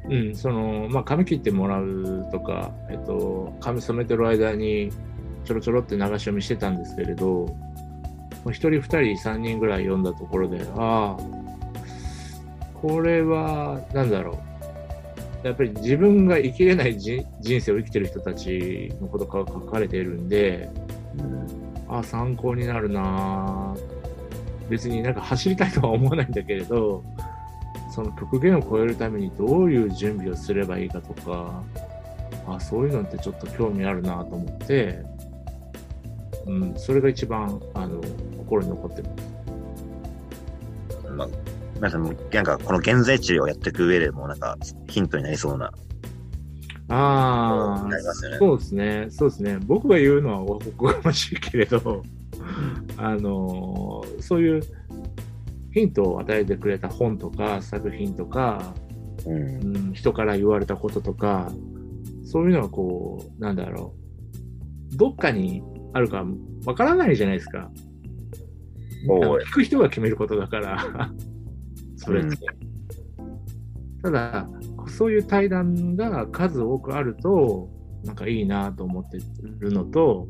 [0.09, 4.91] うん、その、まあ、髪切ってもらうとか、えっと、髪染めてる間に、
[5.45, 7.55] ちょろちょろって流し読みしてたんですけれど、も
[8.45, 11.17] う一人、二人、三人ぐらい読んだところで、ああ、
[12.73, 14.48] これは、なんだろう。
[15.43, 20.69] やっぱり自分が生きれないじ人生を生きてる人たちのことが書かれているんで、
[21.87, 27.03] ああ、参考になるなぁ別になんか走りたいとは思わないんだけれど、
[27.93, 31.63] その極限を超えるためにどういう準備をすればいいかとか、
[32.47, 34.99] あそういうのってちょっと興味あるなと思って、
[36.45, 38.01] うん、それが一番あの
[38.37, 39.28] 心に残ってます。
[41.79, 44.57] まあ、なんかもう、なんかこの現在地をやっていく上でも、なんか
[44.87, 45.71] ヒントになりそうな、
[46.89, 48.35] あなりますよね。
[48.35, 49.57] あ、そうですね、そうですね。
[49.61, 52.03] 僕が言うのはおこがましいけれど、
[52.97, 54.61] あのそういう
[55.71, 58.73] ヒントを与えてくれた本とか作品とか、
[59.25, 59.75] うん。
[59.75, 61.51] うん、人から言われたこととか、
[62.23, 63.93] そういうのはこう、なんだろ
[64.93, 65.63] う、どっかに
[65.93, 66.25] あるか
[66.65, 67.69] わからないじゃないですか。
[69.07, 71.11] 聞く人が決めることだから、
[71.99, 72.37] それって。
[74.01, 74.49] ただ、
[74.87, 77.69] そういう対談が数多くあると、
[78.05, 79.17] なんかいいなと思って
[79.59, 80.27] るのと、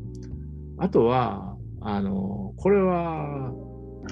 [0.77, 3.53] あとは、あの、これは、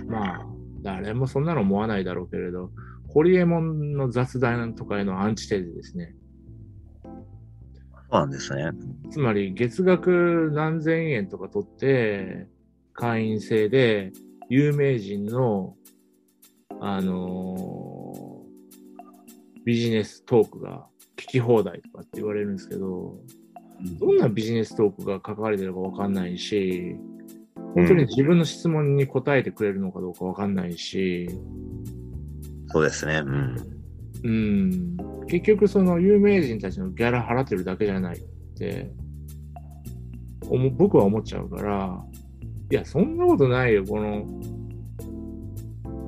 [0.08, 0.48] まあ、
[0.82, 2.72] 誰もそんなの思わないだろうけれど、
[3.08, 6.14] ホリエモンの雑談とかへのアンチテーゼですね。
[7.04, 7.10] そ
[8.12, 8.72] うなんですね。
[9.10, 12.48] つまり月額何千円とか取って、
[12.94, 14.12] 会員制で
[14.50, 15.76] 有名人の、
[16.82, 18.08] あのー
[19.68, 20.86] ビジネストークが
[21.18, 23.18] 聞き放題とかって言われるんですけど、
[24.00, 26.96] どんなビジネストークが書かれてるかわかんないし、
[27.76, 31.30] 本当に自分の質問に答えてくれるのかどうかわかんないし、
[32.68, 33.18] そうですね。
[33.18, 33.56] うん。
[34.24, 34.98] うん、
[35.28, 38.22] 結局その有名人たちのギャラ払ってるだけじゃないっ
[38.58, 38.90] て、
[40.50, 42.02] 思僕は思っちゃうから、
[42.72, 44.26] いや、そんなことないよ、この、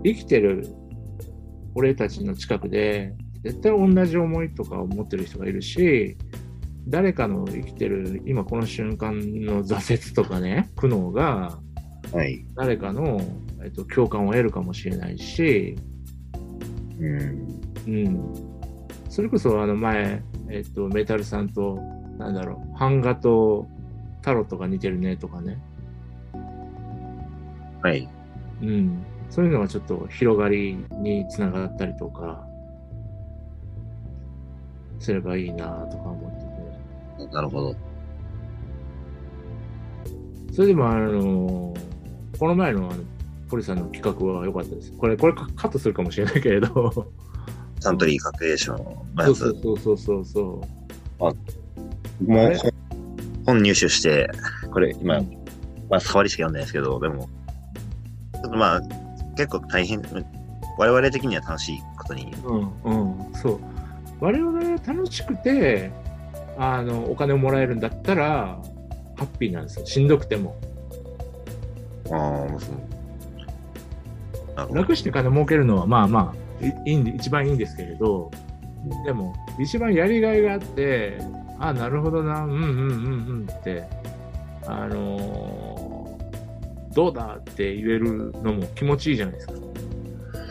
[0.03, 0.67] 生きてる
[1.75, 6.17] 俺たちの近くで、絶対同じ思いとかを持ってる人がいるし、
[6.87, 11.59] 誰かの生きてる今この瞬間の挫折とかね、苦悩が、
[12.11, 12.43] はい。
[12.55, 13.21] 誰かの、
[13.63, 15.75] えっと、共感を得るかもしれないし、
[16.99, 17.61] うん。
[17.87, 18.33] うん、
[19.09, 21.79] それこそあの前、えっと、メタルさんと、
[22.17, 23.67] なんだろう、版画と
[24.21, 25.59] タロットが似てるねとかね、
[27.81, 28.09] はい。
[28.61, 32.45] うん、そういうのがちょっと広がりにつながったりとか、
[34.99, 36.27] すればいいなとか思
[37.17, 37.33] ってて。
[37.33, 37.75] なるほど。
[40.53, 41.73] それでも、あの、
[42.37, 43.03] この前のあの
[43.49, 44.91] ポリさんの企画は良かったです。
[44.93, 47.11] これ、これカカットするかもしれないけれど、
[47.79, 49.39] サントリー確定賞のそうやつ。
[49.39, 50.61] そうそうそうそうそ
[51.21, 52.23] う。
[52.23, 52.53] もう
[53.45, 54.29] 本入手して、
[54.71, 55.39] これ今、うん
[55.89, 57.27] まあ触りしか読んでないですけど、でも、
[58.33, 58.81] ちょっとまあ、
[59.39, 60.01] 結構大変、
[60.77, 63.59] 我々的には楽しいことに、うんうん、そう。
[64.19, 65.91] 我々が楽しくて、
[66.57, 68.61] あの、お金をもらえるんだったら、
[69.15, 69.85] ハッピーなんですよ。
[69.85, 70.59] しんどくても。
[72.11, 72.73] ああ、そ
[74.73, 74.75] う。
[74.75, 78.29] 楽して金儲けるのは、まあまあ、いいいんで、一番いいんですけれど、
[79.05, 81.17] でも、一番やりがいがあって、
[81.59, 82.67] あなるほどな、うんうんうんう
[83.45, 83.87] んって、
[84.67, 85.78] あのー
[86.93, 89.53] どうだって言えるのも気持ちいいじゃないですか。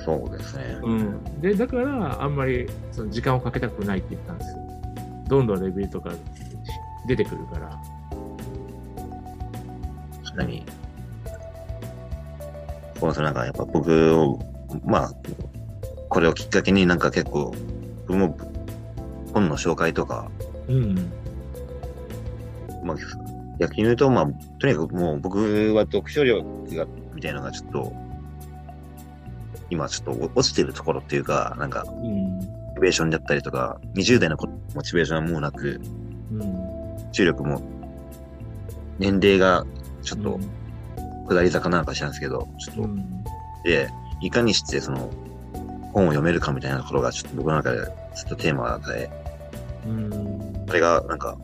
[0.04, 0.78] そうですね。
[0.82, 4.56] うん、でだからあんまりその時間をかけたくないって言ったんですよ。
[5.28, 6.10] どんどんレビューとか
[7.06, 7.78] 出てくるから。
[10.24, 10.64] 確かに。
[12.98, 14.38] そうですね、なんかやっぱ僕を、
[14.84, 15.12] まあ、
[16.08, 17.54] これをきっかけになんか結構、
[18.08, 18.36] 僕も
[19.32, 20.30] 本の紹介とか、
[20.68, 20.94] うん。
[22.82, 22.96] まあ、
[23.58, 24.26] 逆に言うと、まあ、
[24.58, 25.38] とにかくもう僕
[25.74, 26.44] は読書力
[26.76, 27.92] が、みたいなのがちょっと、
[29.70, 32.38] 今ちょっと落ちてるところっていうか、なんか、うん。
[32.38, 35.80] モチベーションだったりとか、20代の子モチベーションはもうなく、
[36.32, 37.12] うん。
[37.12, 37.60] 注力も、
[38.98, 39.66] 年齢が
[40.02, 40.38] ちょっと
[41.28, 43.24] 下り坂なのか知らんですけど、ちょっと、うん。
[43.64, 43.90] で、
[44.22, 45.10] いかにしてその、
[45.92, 47.78] 本を読めるかみたいなところがちょっと僕の中で
[48.14, 49.10] ずっとテーマで、
[49.86, 50.64] うん。
[50.66, 51.36] それがなんか、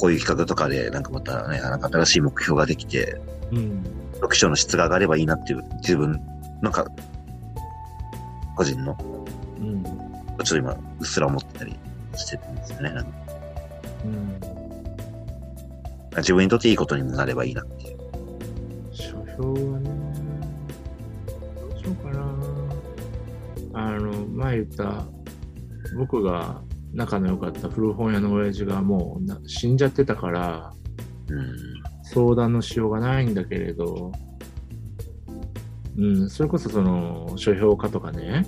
[0.00, 3.20] こういう企画とかで、なんかまたね、なんか新しい目標ができて、
[3.52, 3.84] うん。
[4.14, 6.18] 読書の質が上がればいいなっていう、自分、
[6.62, 6.86] なんか、
[8.56, 8.96] 個人の、
[9.58, 9.84] うん。
[9.84, 9.92] ちょ
[10.42, 11.76] っと今、うっすら思ってたり
[12.16, 12.94] してるんですよね。
[12.94, 13.10] なんか
[14.06, 14.40] うん。
[16.16, 17.98] 自分にとっていいことにもなればいいなっていう。
[18.92, 19.90] 書評はね、
[21.60, 22.24] どうしようかな。
[23.74, 25.04] あの、前言った、
[25.98, 26.62] 僕が
[26.92, 30.72] 仲の良かった古本屋の親父がもう死んじゃってたから、
[31.28, 31.80] うん。
[32.02, 34.10] 相談のしようがないんだけれど、
[35.96, 38.44] うん、それこそその書評家とかね、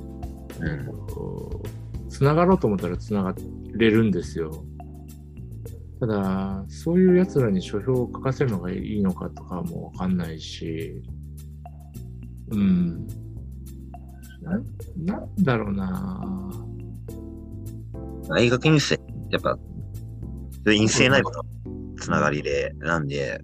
[0.60, 0.88] うん。
[2.08, 3.34] つながろうと思ったらつなが
[3.74, 4.64] れるんですよ。
[6.00, 11.00] ただ、そういう奴らに書評を書かせるのがいいのかとかもわかんないし、
[12.50, 13.06] うん。
[14.42, 14.60] な、
[14.96, 16.50] なんだろうな
[18.28, 18.98] 大学院生、
[19.30, 19.58] やっぱ、
[20.64, 21.42] 陰性内部の
[21.98, 23.40] つながりで、なんで、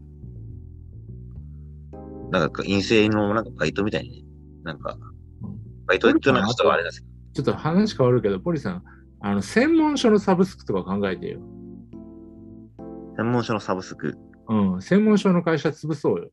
[2.31, 4.25] なんか陰性のなんかバイトみたいに、
[4.65, 4.97] なんか
[5.43, 8.83] うん、バイトっていうのはちょっとあれですけちょっと話変わるけど、ポリさん、
[9.21, 11.39] あの、専門書のサブスクとか考えてよ。
[11.39, 14.17] ど、専門書のサブスク？
[14.49, 16.31] うん、専門書の会社潰そうよ。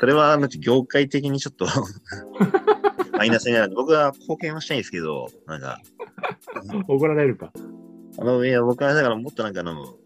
[0.00, 1.66] それは、業界的にちょっと
[3.16, 3.74] マイナスになる。
[3.74, 5.80] 僕は貢献はしたいんですけど、なんか、
[6.88, 7.52] 怒られるか。
[8.18, 9.96] あの、いや、僕はだからもっとなんかあの、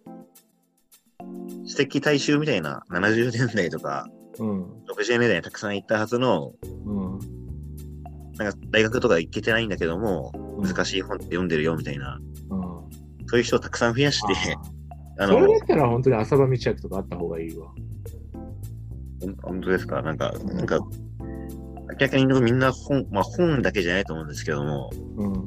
[1.66, 4.08] 知的大衆みたいな70年代とか
[4.38, 6.54] うん、60年代にたくさん行ったはずの、
[6.86, 7.18] うん。
[8.36, 12.60] なんか大学とか行けてないんだけども、うん難しい本って読んでるよみたいな、うん。
[13.28, 14.56] そういう人をたくさん増やして、
[15.18, 17.72] あのそれだ、ったら本当に浅場道役とかあった方がいいわ。
[19.42, 20.02] 本当ですか？
[20.02, 25.46] なんか、なんか、明らかにみんな本、まあ本だけじゃないと思うんですけども、うん。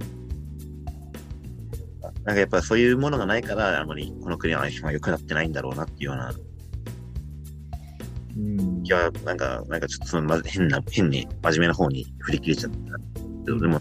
[2.26, 6.34] なんかやっぱそういうものがないから、あまりこの国は今良くなってないんだろうなっていうような
[8.36, 13.46] うん気は、なんか、なんかちょっとそのま変な、変に真面目な方に振り切れちゃった。
[13.46, 13.80] でも、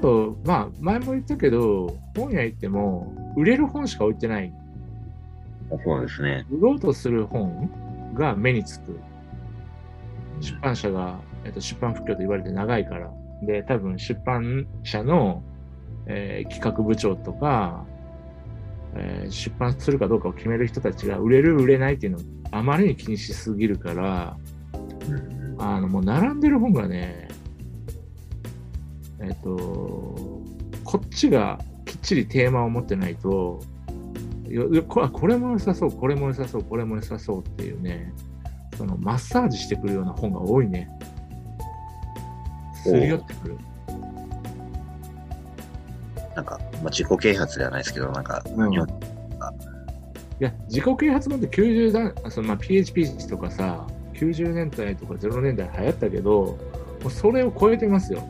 [0.00, 4.52] そうまあ、前も言ったけど、本屋行っても、売れる本しか置いてない。
[5.84, 6.46] そうですね。
[6.50, 8.98] 売ろうとする本が目につく。
[10.40, 13.10] 出版社が、えっと、出版不況と言われて長いから。
[13.42, 15.42] で、多分出版社の、
[16.06, 17.84] えー企画部長とか、
[18.94, 24.36] えー出版するかどうかを決める人たちが売れる売れないっていうのをあまりに気にしすぎるから、
[25.58, 27.28] あの、もう並んでる本がね、
[29.20, 29.48] えっ、と、
[30.84, 33.60] こっちがきっちりテーマを持ってないと、
[34.88, 38.12] こあこれも良さそう、これも良さそう、これも良さそうっていうね、
[38.76, 40.88] そのマッサージしてくるような本が多いね。
[42.84, 43.58] すり寄ってくる。
[46.34, 48.72] なんか、まあ、自己啓発ではないですけど、なんか、うん。
[48.72, 48.76] い
[50.40, 56.58] や、自己啓発本って90段、あそのまあ PHP とかさ、90年代とか0年代流行ったけど、も
[57.06, 58.22] うそれを超えてますよ。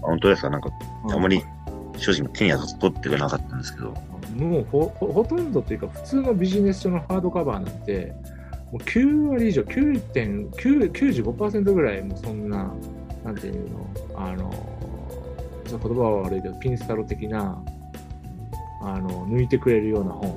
[0.00, 0.50] 本当ですか？
[0.50, 0.70] なんか、
[1.10, 3.94] あまりう正直手には取ってなかったんですけど、
[4.36, 8.14] もうほほほとんどというか、普通のビジネス書のハードカバーなんて、
[8.72, 10.50] もう9割以上、9.9
[10.92, 12.72] 95%ぐらい、もうそんな、
[13.24, 14.50] なんていうの、あの、
[15.78, 17.62] 言葉は悪いけど、ピンスタロ的な、
[18.82, 20.36] あの、抜いてくれるような本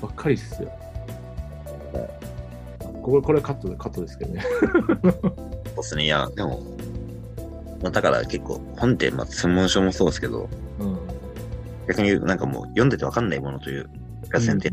[0.00, 0.70] ばっかりっすよ。
[3.02, 4.42] これ、これカットで、カットですけどね。
[5.02, 6.04] そうですね。
[6.04, 6.60] いや、でも、
[7.82, 10.48] まあ、だから結構、本って、まあ、専門書もそうですけど、
[10.78, 10.98] うん。
[11.88, 13.88] 逆になんかもう読んでてわかんないものという
[14.28, 14.72] か、先手、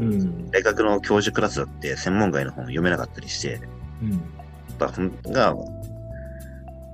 [0.00, 0.50] うん。
[0.50, 3.60] 大学の教授クラスだって専門外の本読めなかったりして、
[4.02, 4.10] うん。
[4.10, 4.20] やっ
[4.78, 5.56] ぱ本が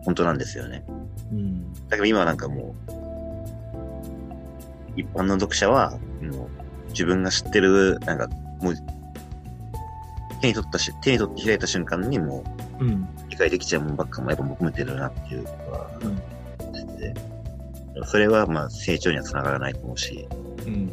[0.05, 0.85] 本当なんですよね。
[1.33, 1.73] うん。
[1.89, 2.93] だけど今はなんかもう、
[4.97, 8.29] 一般の読者は、もう自分が知ってる、なんか
[8.61, 8.75] もう、
[10.41, 12.45] 手に取ったし、手に取って開いた瞬間にも
[12.81, 13.09] ううん。
[13.29, 15.91] 理解できちゃうものばっかもやっぱ求めてるなっていうのは、
[16.73, 17.15] してて
[18.07, 20.29] それはまあ成長にはつながらないと思うし、
[20.67, 20.91] うん。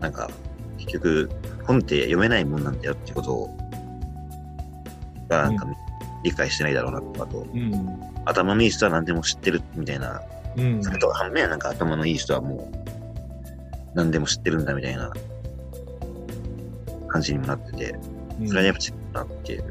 [0.00, 0.30] なんか、
[0.78, 1.30] 結局、
[1.64, 3.56] 本って読めないもんなんだよってことを、
[5.28, 5.66] が、なんか、
[6.22, 8.00] 理解してないだろうなと、あと、うん。
[8.24, 10.22] 頭のいい人は何でも知ってるみたいな、
[10.56, 10.82] うん。
[10.82, 15.12] それと反面、なんか頭のいい人はもう、何でも知ってるんだみたいな。
[17.16, 17.98] 感じにもなってて、
[18.46, 19.62] それはやっぱ違うなっていう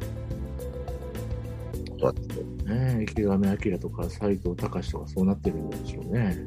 [1.91, 2.33] ことはちょっと、
[2.65, 6.37] ねえ、池上彰とか斎藤隆とかそうなってるんでしょうね。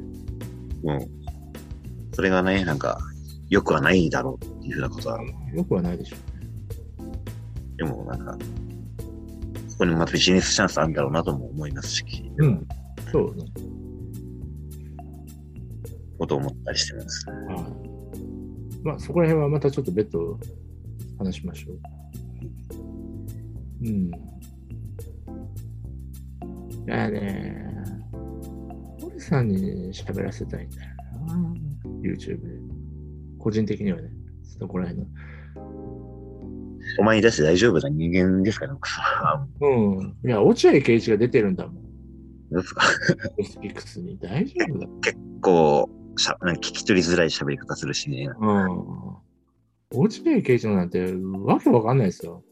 [0.83, 2.99] もう、それがね、なんか、
[3.49, 5.19] 良くはないだろうっていうふうなことは、
[5.53, 6.15] よくはないでしょ
[7.77, 8.68] でもなんか、そ
[9.79, 12.03] こにまたビジネスチャンスあるんだろうなとも思いますし、
[12.37, 12.67] うん。
[13.11, 13.45] そうね。
[16.17, 17.25] ことを思ったりしてます。
[17.29, 18.83] はい。
[18.83, 20.37] まあ、そこら辺はまたちょっと別途
[21.17, 21.79] 話しましょう。
[23.83, 24.07] うん。
[24.07, 24.11] い
[26.87, 27.73] やね、
[28.99, 30.91] 堀さんに喋らせたいんだよ
[31.25, 31.53] な。
[32.01, 32.49] YouTube で。
[33.37, 34.09] 個人的にはね、
[34.59, 35.09] そこら辺の。
[36.99, 38.67] お前に出して大丈夫な人間ですか？
[38.67, 39.63] ね、奥さん。
[39.65, 40.15] うん。
[40.25, 41.75] いや、落合圭一が出てるんだもん。
[42.51, 42.81] どうですか？
[43.43, 44.17] スピックスに。
[44.19, 44.87] 大丈夫だ。
[45.41, 48.29] こう、しゃなんか聞き取りづらい喋り方するしね。
[48.39, 48.69] うん。
[49.91, 51.13] 落合圭一のなんて
[51.45, 52.43] わけわかんないですよ。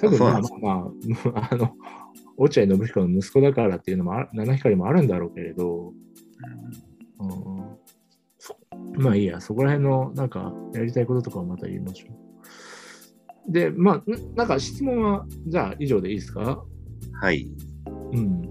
[0.00, 0.90] 多分まあまあま
[1.40, 1.72] あ、 あの、
[2.36, 5.92] 落合信彦の息子だからっていうのもあ、七光もあるんだろうけれど、
[7.20, 7.76] うん、
[8.38, 8.56] そ
[8.94, 12.23] まあいいや、そこら辺のなんかやりたいこととかをまた言いましょう。
[13.48, 16.64] で、まあ、んなんか質問は、じゃあ以上でいいですか？
[17.20, 17.46] はい。
[18.12, 18.42] うん。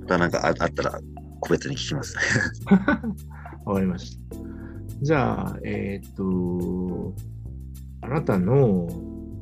[0.00, 1.00] またなんかああったら
[1.40, 2.16] 個別に聞きます。
[3.64, 4.36] わかりました。
[5.02, 7.14] じゃあ、えーっと、
[8.02, 8.86] あなたの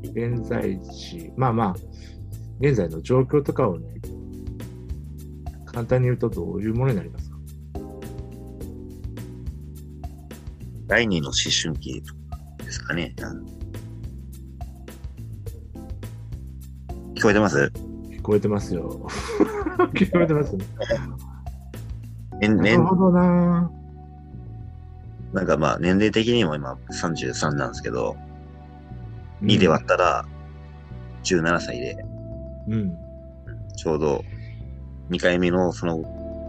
[0.02, 1.76] 現在地、まあまあ、
[2.61, 3.86] 現在の状況とかをね、
[5.66, 7.36] 簡単に言うとどういうものになりますか？
[10.86, 12.02] 第二の思春期
[12.64, 13.14] ですかね。
[17.15, 17.73] 聞こえてます？
[18.11, 19.07] 聞こえてますよ。
[19.95, 20.65] 聞こえてますね。
[22.41, 23.71] 年年なるほどな
[25.33, 28.17] なんかまあ年齢的にも今33なんですけど、
[29.43, 30.25] 2で割ったら
[31.23, 32.05] 17歳で、
[32.69, 32.97] うん。
[33.77, 34.25] ちょうど
[35.11, 35.99] 2回目の、その、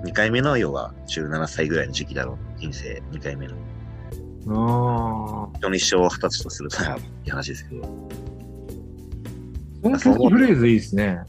[0.06, 2.60] 2回目の要は17歳ぐらいの時期だろう。
[2.60, 3.56] 人生2回目の。
[4.48, 5.58] ああ。
[5.58, 7.82] 人の一生を二十歳とするならって話ですけど。
[9.86, 11.20] このキャッチフレーズいいですね。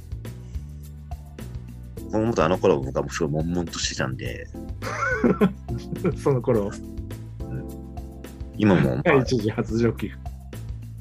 [2.04, 4.48] もともとあの頃僕はもうすごい悶々としてたんで、
[6.16, 6.70] その頃、
[8.57, 10.11] 今もま第一次発情期。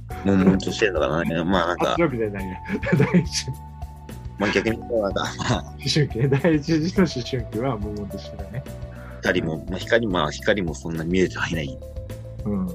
[0.09, 1.45] あ悶々としてるのかな。
[1.45, 2.61] まあなんか発、情期じゃないね。
[3.13, 3.47] 第一
[4.37, 6.27] まあ逆になんか、まあ思春期ね。
[6.27, 8.65] 第一次の思春期はもうもとしてたね。
[9.21, 11.79] 光も、まあ光まあ光もそんな見えてはいない
[12.43, 12.69] うん。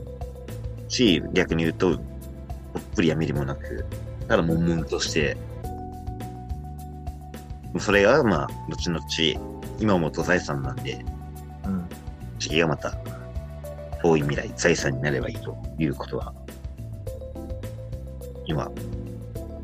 [0.89, 3.85] し、逆に言うと、ぽっぷり闇でもなく、
[4.31, 5.37] ただ悶々として、
[7.81, 9.01] それがまあ、後々、
[9.81, 11.05] 今思うと財産なんで、
[11.64, 11.85] うん。
[12.39, 12.97] 次がまた、
[14.01, 16.33] 遠い未来、財産になればいいということは、
[18.47, 18.70] 今、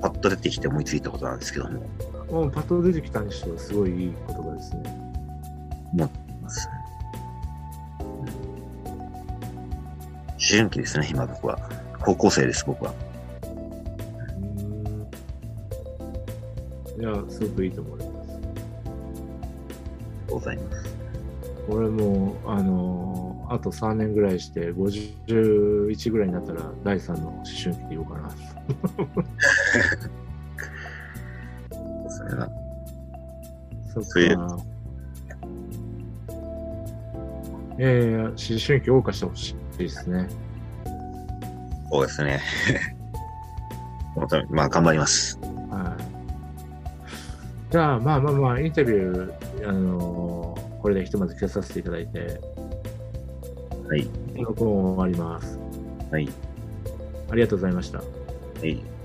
[0.01, 1.89] パッと出てきて思いついたことなんですけども、
[2.29, 4.83] もうパッと出てきたにしてはすごいいい言葉ですね。
[6.43, 6.69] ます。
[8.01, 8.27] 思
[10.51, 11.57] 春期ですね、今僕は。
[12.01, 12.93] 高校生です、僕は。
[16.99, 18.41] いや、すごくいいと思います。
[20.29, 20.97] ございます。
[21.69, 28.31] 俺も、あのあと3年ぐらいして、51ぐらいになったら、第3の思春期で言おうかな。
[32.09, 32.49] それは
[33.93, 34.59] そっそういうか。
[37.79, 40.29] ええ思春期謳歌してほしいですね。
[41.91, 42.41] そうですね。
[44.17, 45.36] またまあ、頑張ります。
[47.77, 47.79] はい。
[47.79, 52.41] じゃあ、まあまあまあ、インタビュー、あのこれでひとまず聞かさせていただいて、
[53.87, 54.09] はい。
[54.35, 55.59] 録音終わります。
[56.11, 56.29] はい。
[57.31, 57.99] ありがとうございました。
[57.99, 58.05] は
[58.65, 58.96] い。